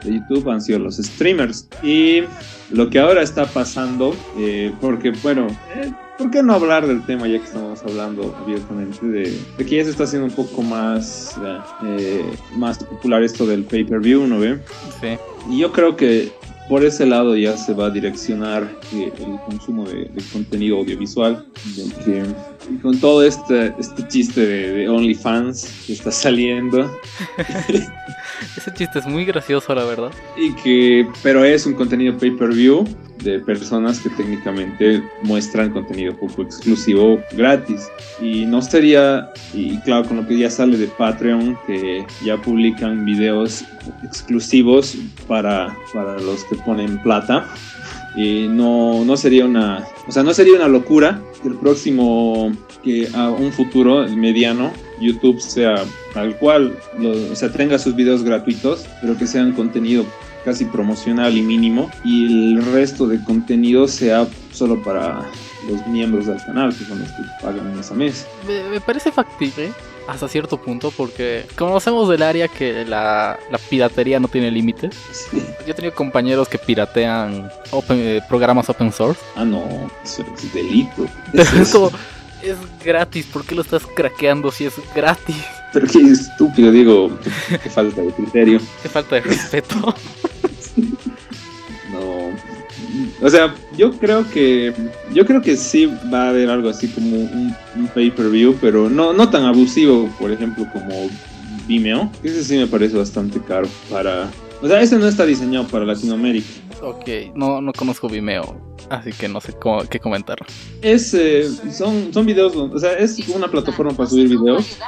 [0.05, 1.69] de, YouTube han sido los streamers.
[1.83, 2.23] Y
[2.71, 7.27] lo que ahora está pasando, eh, porque bueno, eh, ¿por qué no hablar del tema
[7.29, 11.37] ya que estamos hablando abiertamente de, de que ya se está haciendo un poco más,
[11.85, 12.25] eh,
[12.57, 14.59] más popular esto del pay-per-view, ¿no ve?
[15.01, 15.19] Sí.
[15.51, 16.33] Y yo creo que
[16.69, 21.47] por ese lado ya se va a direccionar el consumo de, de contenido audiovisual.
[21.77, 22.23] De que,
[22.73, 26.91] y con todo este, este chiste de, de OnlyFans que está saliendo.
[28.57, 30.11] Ese chiste es muy gracioso, la verdad.
[30.37, 32.85] Y que, pero es un contenido pay-per-view
[33.23, 37.89] de personas que técnicamente muestran contenido poco exclusivo gratis.
[38.21, 43.05] Y no sería, y claro, con lo que ya sale de Patreon, que ya publican
[43.05, 43.65] videos
[44.05, 47.47] exclusivos para, para los que ponen plata.
[48.17, 52.51] Y no, no sería una, o sea, no sería una locura que el próximo,
[52.83, 55.85] que a un futuro mediano, YouTube sea
[56.15, 60.05] tal cual, lo, o sea, tenga sus videos gratuitos, pero que sean contenido
[60.45, 65.23] casi promocional y mínimo, y el resto de contenido sea solo para
[65.69, 68.27] los miembros del canal, que son los que pagan mes a mes.
[68.47, 69.73] Me, me parece factible
[70.07, 74.95] hasta cierto punto porque conocemos del área que la, la piratería no tiene límites.
[75.13, 75.45] Sí.
[75.67, 79.21] Yo he tenido compañeros que piratean open, eh, programas open source.
[79.35, 81.07] Ah, no, eso es delito.
[81.33, 81.91] Eso es como,
[82.51, 85.37] es gratis, ¿por qué lo estás craqueando si es gratis?
[85.73, 87.19] Pero qué estúpido, digo,
[87.63, 88.61] qué, falta de criterio.
[88.83, 89.95] Qué falta de respeto.
[91.91, 92.31] No.
[93.23, 94.75] O sea, yo creo que
[95.15, 99.15] yo creo que sí va a haber algo así como un, un pay-per-view, pero no,
[99.15, 101.09] no tan abusivo, por ejemplo, como
[101.67, 102.11] Vimeo.
[102.23, 104.29] Ese sí me parece bastante caro para...
[104.63, 106.47] O sea, ese no está diseñado para Latinoamérica.
[106.83, 108.61] Ok, no, no conozco Vimeo,
[108.91, 110.39] así que no sé cómo, qué comentar.
[110.83, 114.79] Es, eh, son, son videos, o sea, es una plataforma para subir videos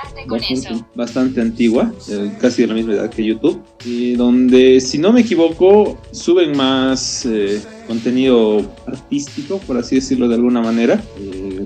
[0.95, 5.21] bastante, antigua, eh, casi de la misma edad que YouTube, y donde, si no me
[5.23, 11.65] equivoco, suben más eh, contenido artístico, por así decirlo de alguna manera, eh,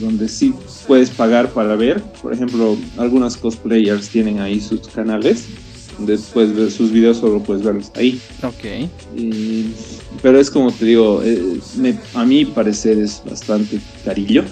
[0.00, 0.52] donde sí
[0.86, 2.02] puedes pagar para ver.
[2.20, 5.46] Por ejemplo, algunos cosplayers tienen ahí sus canales.
[6.32, 8.20] Puedes ver sus videos, solo puedes verlos ahí.
[8.42, 8.88] Ok.
[9.16, 9.66] Y-
[10.22, 14.44] pero es como te digo, eh, me- a mi parecer es bastante carillo.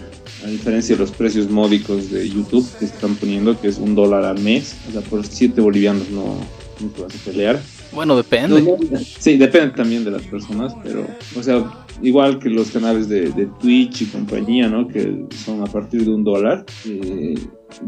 [0.44, 4.24] A diferencia de los precios módicos de YouTube que están poniendo, que es un dólar
[4.24, 4.74] al mes.
[4.88, 6.36] O sea, por 7 bolivianos no,
[6.80, 7.60] no te vas a pelear.
[7.92, 8.62] Bueno, depende.
[8.62, 11.64] No, no, sí, depende también de las personas, pero, o sea,
[12.02, 14.86] igual que los canales de, de Twitch y compañía, ¿no?
[14.86, 17.34] Que son a partir de un dólar, eh,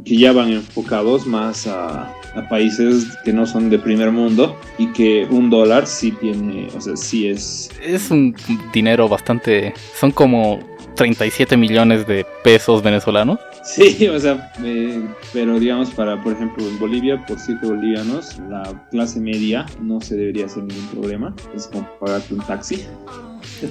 [0.05, 4.87] que ya van enfocados más a, a países que no son de primer mundo y
[4.89, 7.71] que un dólar sí tiene, o sea, sí es...
[7.83, 8.35] Es un
[8.73, 9.75] dinero bastante...
[9.99, 10.61] Son como
[10.97, 13.39] 37 millones de pesos venezolanos.
[13.65, 15.01] Sí, o sea, eh,
[15.33, 20.17] pero digamos para, por ejemplo, en Bolivia, por 7 bolivianos, la clase media no se
[20.17, 21.35] debería hacer ningún problema.
[21.55, 22.85] Es como pagarte un taxi.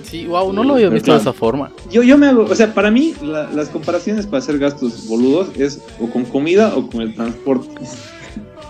[0.03, 1.19] Sí, wow, no lo había visto claro.
[1.19, 1.71] de esa forma.
[1.91, 5.49] Yo, yo me hago, o sea, para mí la- las comparaciones para hacer gastos boludos
[5.57, 7.69] es o con comida o con el transporte.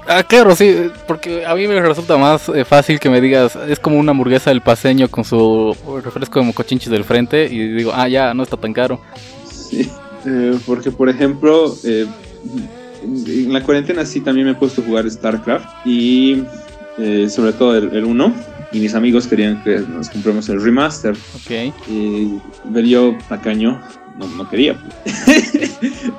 [0.07, 3.79] Ah, claro, sí, porque a mí me resulta más eh, fácil que me digas, es
[3.79, 8.07] como una hamburguesa del paseño con su refresco de mocochinchis del frente y digo, ah,
[8.07, 8.99] ya, no está tan caro.
[9.45, 9.89] Sí,
[10.25, 12.05] eh, porque por ejemplo, eh,
[13.03, 16.43] en la cuarentena sí también me he puesto a jugar StarCraft y
[16.97, 18.33] eh, sobre todo el, el 1
[18.71, 21.15] y mis amigos querían que nos compremos el remaster.
[21.35, 21.73] Ok.
[21.89, 23.81] y ver yo tacaño.
[24.17, 24.77] No, no quería.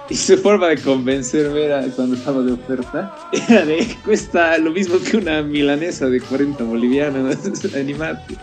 [0.09, 3.14] Y su forma de convencerme era cuando estaba de oferta
[3.48, 7.36] era de cuesta lo mismo que una milanesa de 40 bolivianos
[7.74, 8.34] animate.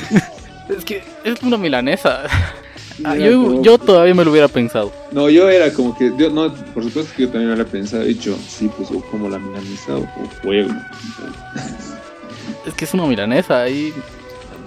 [0.68, 2.24] Es que es una milanesa.
[3.04, 4.92] Ah, yo, como- yo todavía me lo hubiera pensado.
[5.12, 8.02] No, yo era como que, yo, no, por supuesto que yo también lo había pensado,
[8.04, 10.70] dicho, sí, pues o como la milanesa o, o juego.
[12.66, 13.92] Es que es una milanesa, ahí,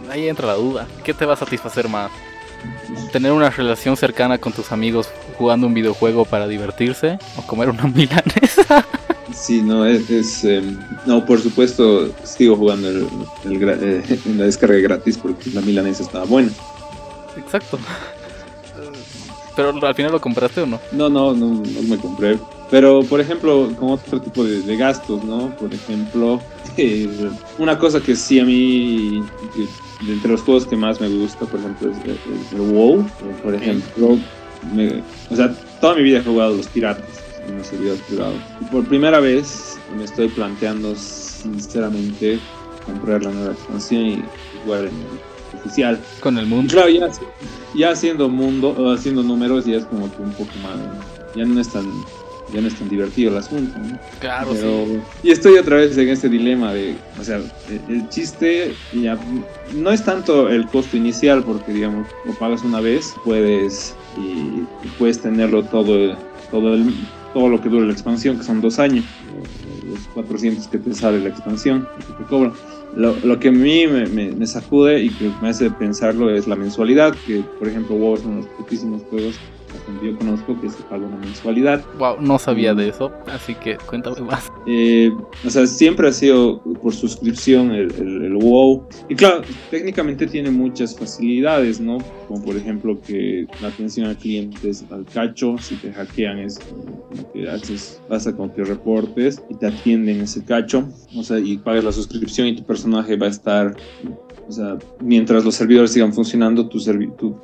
[0.09, 0.87] ahí entra la duda.
[1.03, 2.11] ¿Qué te va a satisfacer más?
[3.11, 7.19] ¿Tener una relación cercana con tus amigos jugando un videojuego para divertirse?
[7.37, 8.85] ¿O comer una milanesa?
[9.33, 13.07] Sí, no, es, es, em, no, por supuesto sigo jugando el,
[13.45, 16.49] el gra- eh, en la descarga gratis porque la milanesa estaba buena.
[17.37, 17.79] Exacto.
[19.55, 20.81] Pero al final lo compraste o no?
[20.91, 22.39] No, no, no, no me compré.
[22.69, 25.55] Pero, por ejemplo, con otro tipo de, de gastos, ¿no?
[25.57, 26.47] Por ejemplo,
[26.77, 27.09] eh,
[27.57, 31.47] una cosa que sí a mí, que de entre los juegos que más me gusta,
[31.47, 33.13] por ejemplo, es el, el- el WoW.
[33.19, 34.25] Eh, Por ejemplo,
[34.61, 38.55] me- o sea, toda mi vida he jugado los piratas, en los servidores privados.
[38.59, 42.47] Y por primera vez me estoy planteando, sinceramente,
[42.81, 45.23] comprar la nueva expansión y jugar en,
[45.61, 45.99] oficial.
[46.19, 46.73] Con el mundo.
[46.73, 47.07] Claro, ya,
[47.75, 50.77] ya haciendo mundo, haciendo números, ya es como que un poco más,
[51.35, 51.85] ya no es tan
[52.53, 53.79] ya no es tan divertido el asunto.
[53.79, 53.97] ¿no?
[54.19, 54.99] Claro, Pero- sí.
[55.23, 57.49] Y estoy otra vez en este dilema de, o sea, el,
[57.87, 59.17] el chiste ya
[59.73, 64.21] no es tanto el costo inicial, porque digamos, lo pagas una vez, puedes y,
[64.85, 66.17] y puedes tenerlo todo,
[66.51, 66.93] todo, el,
[67.33, 69.05] todo lo que dure la expansión, que son dos años,
[70.01, 72.53] los 400 que te sale la expansión, que te cobran.
[72.93, 76.47] Lo, lo que a mí me, me- me sacude y que me hace pensarlo es
[76.47, 79.41] la mensualidad, que por ejemplo WoW es uno de los poquísimos juegos
[80.03, 81.83] yo conozco que se paga una mensualidad.
[81.97, 84.51] Wow, no sabía de eso, así que cuéntame más.
[84.67, 85.11] Eh,
[85.45, 88.87] o sea, siempre ha sido por suscripción el, el, el WoW.
[89.09, 91.99] Y claro, técnicamente tiene muchas facilidades, ¿no?
[92.27, 96.59] Como por ejemplo que la atención al cliente es al cacho, si te hackean es
[96.59, 101.57] como que haces, pasa con que reportes y te atienden ese cacho, o sea, y
[101.57, 103.75] pagas la suscripción y tu personaje va a estar
[104.51, 106.77] o sea, mientras los servidores sigan funcionando, tu,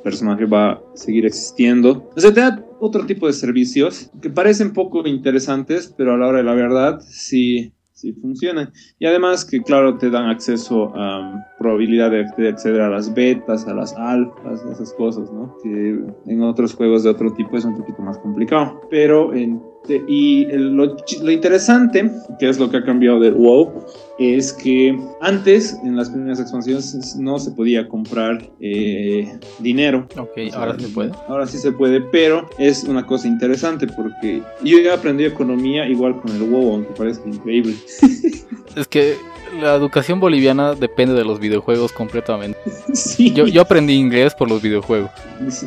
[0.02, 2.10] personaje va a seguir existiendo.
[2.14, 6.26] O sea, te da otro tipo de servicios que parecen poco interesantes, pero a la
[6.26, 8.72] hora de la verdad sí, sí funcionan.
[8.98, 13.14] Y además que, claro, te dan acceso a um, probabilidad de, de acceder a las
[13.14, 15.56] betas, a las alfas, esas cosas, ¿no?
[15.62, 18.82] Que en otros juegos de otro tipo es un poquito más complicado.
[18.90, 20.96] Pero, en, te- y lo,
[21.32, 22.08] interesante,
[22.38, 23.84] que es lo que ha cambiado del WoW,
[24.20, 30.06] es que antes, en las primeras expansiones, no se podía comprar eh, dinero.
[30.16, 31.10] Ok, O sea, ahora sí se puede.
[31.28, 36.20] Ahora sí se puede, pero es una cosa interesante porque yo ya aprendí economía igual
[36.20, 37.74] con el WoW, aunque parezca increíble.
[38.76, 39.14] Es que
[39.60, 42.58] la educación boliviana depende de los videojuegos completamente.
[42.92, 43.32] sí.
[43.32, 45.10] Yo, yo aprendí inglés por los videojuegos.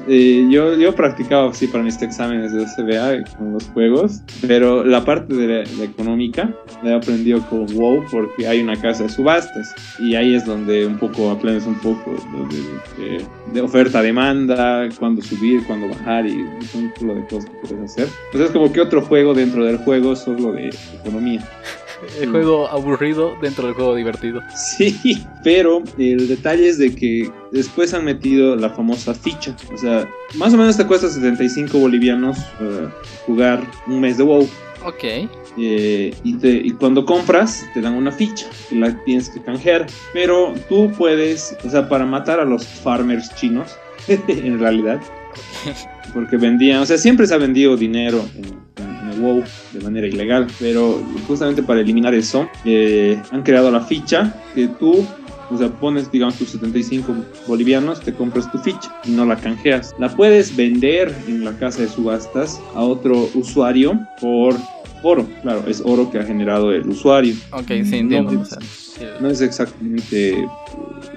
[0.07, 5.03] Eh, yo, yo practicaba así para mis exámenes de OCBA con los juegos, pero la
[5.05, 6.53] parte de la, la económica
[6.83, 10.85] la he aprendido con WoW porque hay una casa de subastas y ahí es donde
[10.85, 12.11] un poco aprendes un poco
[12.97, 16.31] de, de- de oferta-demanda, cuándo subir, cuándo bajar y
[16.73, 18.07] un culo de cosas que puedes hacer.
[18.27, 20.69] Entonces es como que otro juego dentro del juego solo de
[21.01, 21.45] economía.
[22.19, 24.41] El juego aburrido dentro del juego divertido.
[24.55, 29.55] Sí, pero el detalle es de que después han metido la famosa ficha.
[29.73, 32.87] O sea, más o menos te cuesta 75 bolivianos eh,
[33.25, 34.47] jugar un mes de WoW.
[34.85, 35.03] Ok.
[35.57, 39.85] Eh, y, te- y cuando compras te dan una ficha y la tienes que canjear.
[40.13, 43.75] Pero tú puedes, o sea, para matar a los farmers chinos,
[44.07, 44.99] en realidad,
[46.13, 48.90] porque vendían, o sea, siempre se ha vendido dinero en,
[49.21, 49.43] WoW
[49.73, 55.05] de manera ilegal, pero justamente para eliminar eso, eh, han creado la ficha que tú,
[55.49, 57.13] o sea, pones, digamos, tus 75
[57.47, 59.93] bolivianos, te compras tu ficha y no la canjeas.
[59.99, 64.55] La puedes vender en la casa de subastas a otro usuario por
[65.03, 67.35] oro, claro, es oro que ha generado el usuario.
[67.51, 68.43] Ok, sí, entiendo.
[69.19, 70.47] No, es exactamente eh,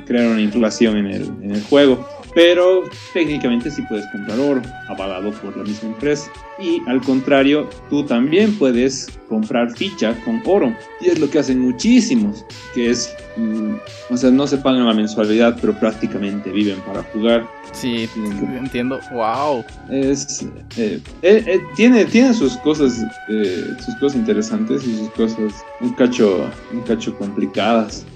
[0.06, 5.30] crear una inflación en el, en el juego, pero técnicamente sí puedes comprar oro, avalado
[5.32, 6.30] por la misma empresa.
[6.58, 10.74] Y al contrario, tú también puedes comprar ficha con oro.
[11.00, 13.74] Y es lo que hacen muchísimos, que es, mm,
[14.10, 17.46] o sea, no se pagan la mensualidad, pero prácticamente viven para jugar.
[17.72, 18.08] sí,
[18.56, 19.00] entiendo.
[19.12, 19.64] Wow.
[19.90, 20.42] Es,
[20.76, 25.92] eh, eh, eh, tiene, tiene sus cosas, eh, sus cosas interesantes y sus cosas un
[25.94, 28.06] cacho, un cacho complicadas.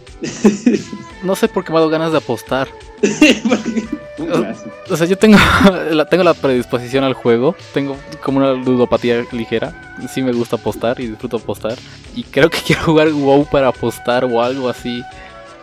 [1.23, 2.69] No sé por qué me ha dado ganas de apostar.
[4.16, 4.71] Clásico.
[4.91, 5.39] O sea, yo tengo
[5.91, 7.55] la, tengo la predisposición al juego.
[7.75, 9.97] Tengo como una ludopatía ligera.
[10.12, 11.77] Sí me gusta apostar y disfruto apostar.
[12.14, 15.03] Y creo que quiero jugar WoW para apostar o algo así.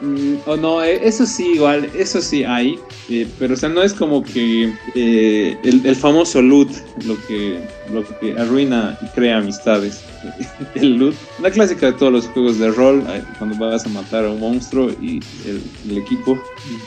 [0.01, 2.77] Mm, oh, no, eh, eso sí, igual, eso sí hay,
[3.09, 6.69] eh, pero o sea, no es como que eh, el, el famoso loot
[7.05, 7.59] lo que,
[7.93, 10.01] lo que arruina y crea amistades.
[10.75, 13.03] el loot, la clásica de todos los juegos de rol,
[13.37, 16.35] cuando vas a matar a un monstruo y el, el equipo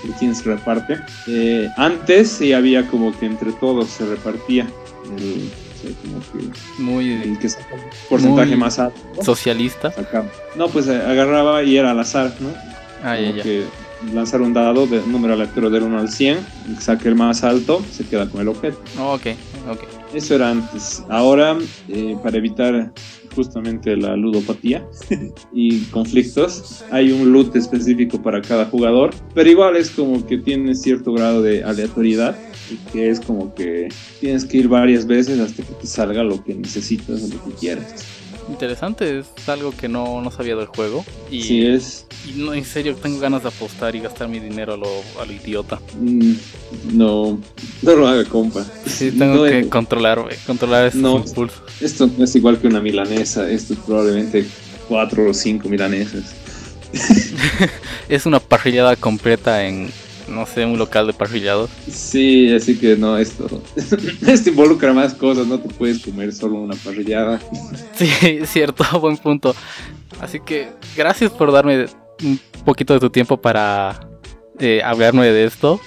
[0.04, 0.98] de quien se reparte.
[1.28, 4.66] Eh, antes sí había como que entre todos se repartía
[5.16, 5.48] el,
[5.80, 7.48] o como que Muy el que
[8.10, 9.00] porcentaje Muy- más alto.
[9.22, 9.94] socialista.
[10.56, 12.48] No, pues agarraba y era al azar, ¿no?
[13.02, 13.42] Ah, Como ya.
[13.42, 13.64] que
[14.14, 16.38] lanzar un dado de número aleatorio del 1 al 100,
[16.68, 18.78] el que saque el más alto, se queda con el objeto.
[18.98, 19.26] Oh, ok,
[19.70, 19.80] ok.
[20.14, 21.02] Eso era antes.
[21.08, 21.56] Ahora,
[21.88, 22.92] eh, para evitar
[23.34, 24.84] justamente la ludopatía
[25.52, 30.74] y conflictos, hay un loot específico para cada jugador, pero igual es como que tiene
[30.74, 32.36] cierto grado de aleatoriedad
[32.70, 33.88] y que es como que
[34.20, 37.50] tienes que ir varias veces hasta que te salga lo que necesitas o lo que
[37.58, 37.94] quieras.
[38.48, 41.04] Interesante, es algo que no, no sabía del juego.
[41.30, 44.74] Y, Si es y no, en serio, tengo ganas de apostar y gastar mi dinero
[44.74, 44.88] a lo,
[45.20, 45.78] a lo idiota.
[46.00, 46.32] mm,
[46.94, 47.38] no,
[47.82, 48.64] no lo haga, compa.
[48.86, 51.18] Sí, tengo No que es- controlar, controlar esos No.
[51.18, 51.62] impulsos.
[51.80, 54.46] Esto no es igual que una milanesa, esto es probablemente
[54.88, 56.24] cuatro o cinco milanesas.
[58.08, 59.90] Es una parrillada completa en,
[60.28, 61.70] no sé, un local de parrillados.
[61.90, 63.62] Sí, así que no, esto,
[64.26, 67.40] esto involucra más cosas, no te puedes comer solo una parrillada.
[67.94, 69.54] Sí, cierto, buen punto.
[70.20, 71.86] Así que gracias por darme
[72.22, 74.00] un poquito de tu tiempo para
[74.58, 75.80] eh, hablarme de esto.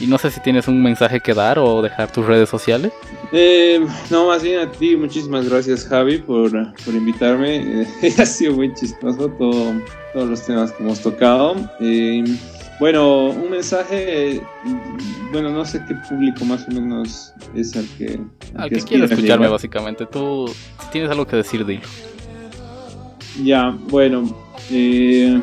[0.00, 2.92] Y no sé si tienes un mensaje que dar o dejar tus redes sociales.
[3.30, 3.78] Eh,
[4.10, 7.86] no, más bien a ti, muchísimas gracias Javi por, por invitarme.
[8.18, 9.74] ha sido muy chistoso todo,
[10.12, 11.56] todos los temas que hemos tocado.
[11.80, 12.24] Eh,
[12.82, 14.42] bueno, un mensaje,
[15.30, 18.20] bueno, no sé qué público más o menos es el que...
[18.56, 20.04] Al que, quiere escucharme básicamente.
[20.04, 20.52] Tú,
[20.90, 21.82] tienes algo que decir, dilo.
[23.44, 24.36] Ya, bueno.
[24.68, 25.40] Eh,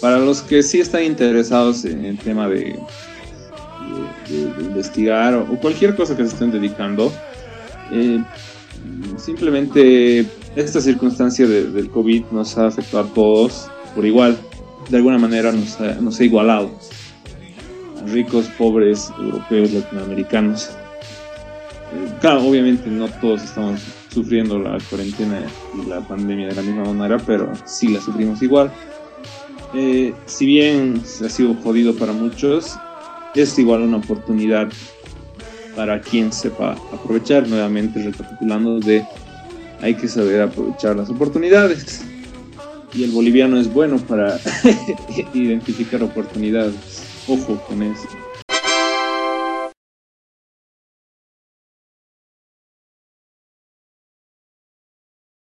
[0.00, 2.78] para los que sí están interesados en el tema de,
[4.60, 7.12] investigar o, cualquier cosa que se estén dedicando,
[7.90, 8.22] eh,
[9.16, 14.38] simplemente esta circunstancia del COVID nos ha afectado a todos por igual.
[14.88, 16.70] De alguna manera nos ha, nos ha igualado.
[18.06, 20.70] ricos, pobres, europeos, latinoamericanos.
[21.92, 23.80] Eh, claro, obviamente no todos estamos
[24.12, 25.42] sufriendo la cuarentena
[25.74, 28.70] y la pandemia de la misma manera, pero sí la sufrimos igual.
[29.74, 32.78] Eh, si bien ha sido jodido para muchos,
[33.42, 34.68] es igual una oportunidad
[35.74, 37.46] para quien sepa aprovechar.
[37.48, 39.04] Nuevamente recapitulando de
[39.82, 42.04] hay que saber aprovechar las oportunidades.
[42.94, 44.38] Y el boliviano es bueno para
[45.34, 46.74] identificar oportunidades.
[47.28, 48.08] Ojo con eso.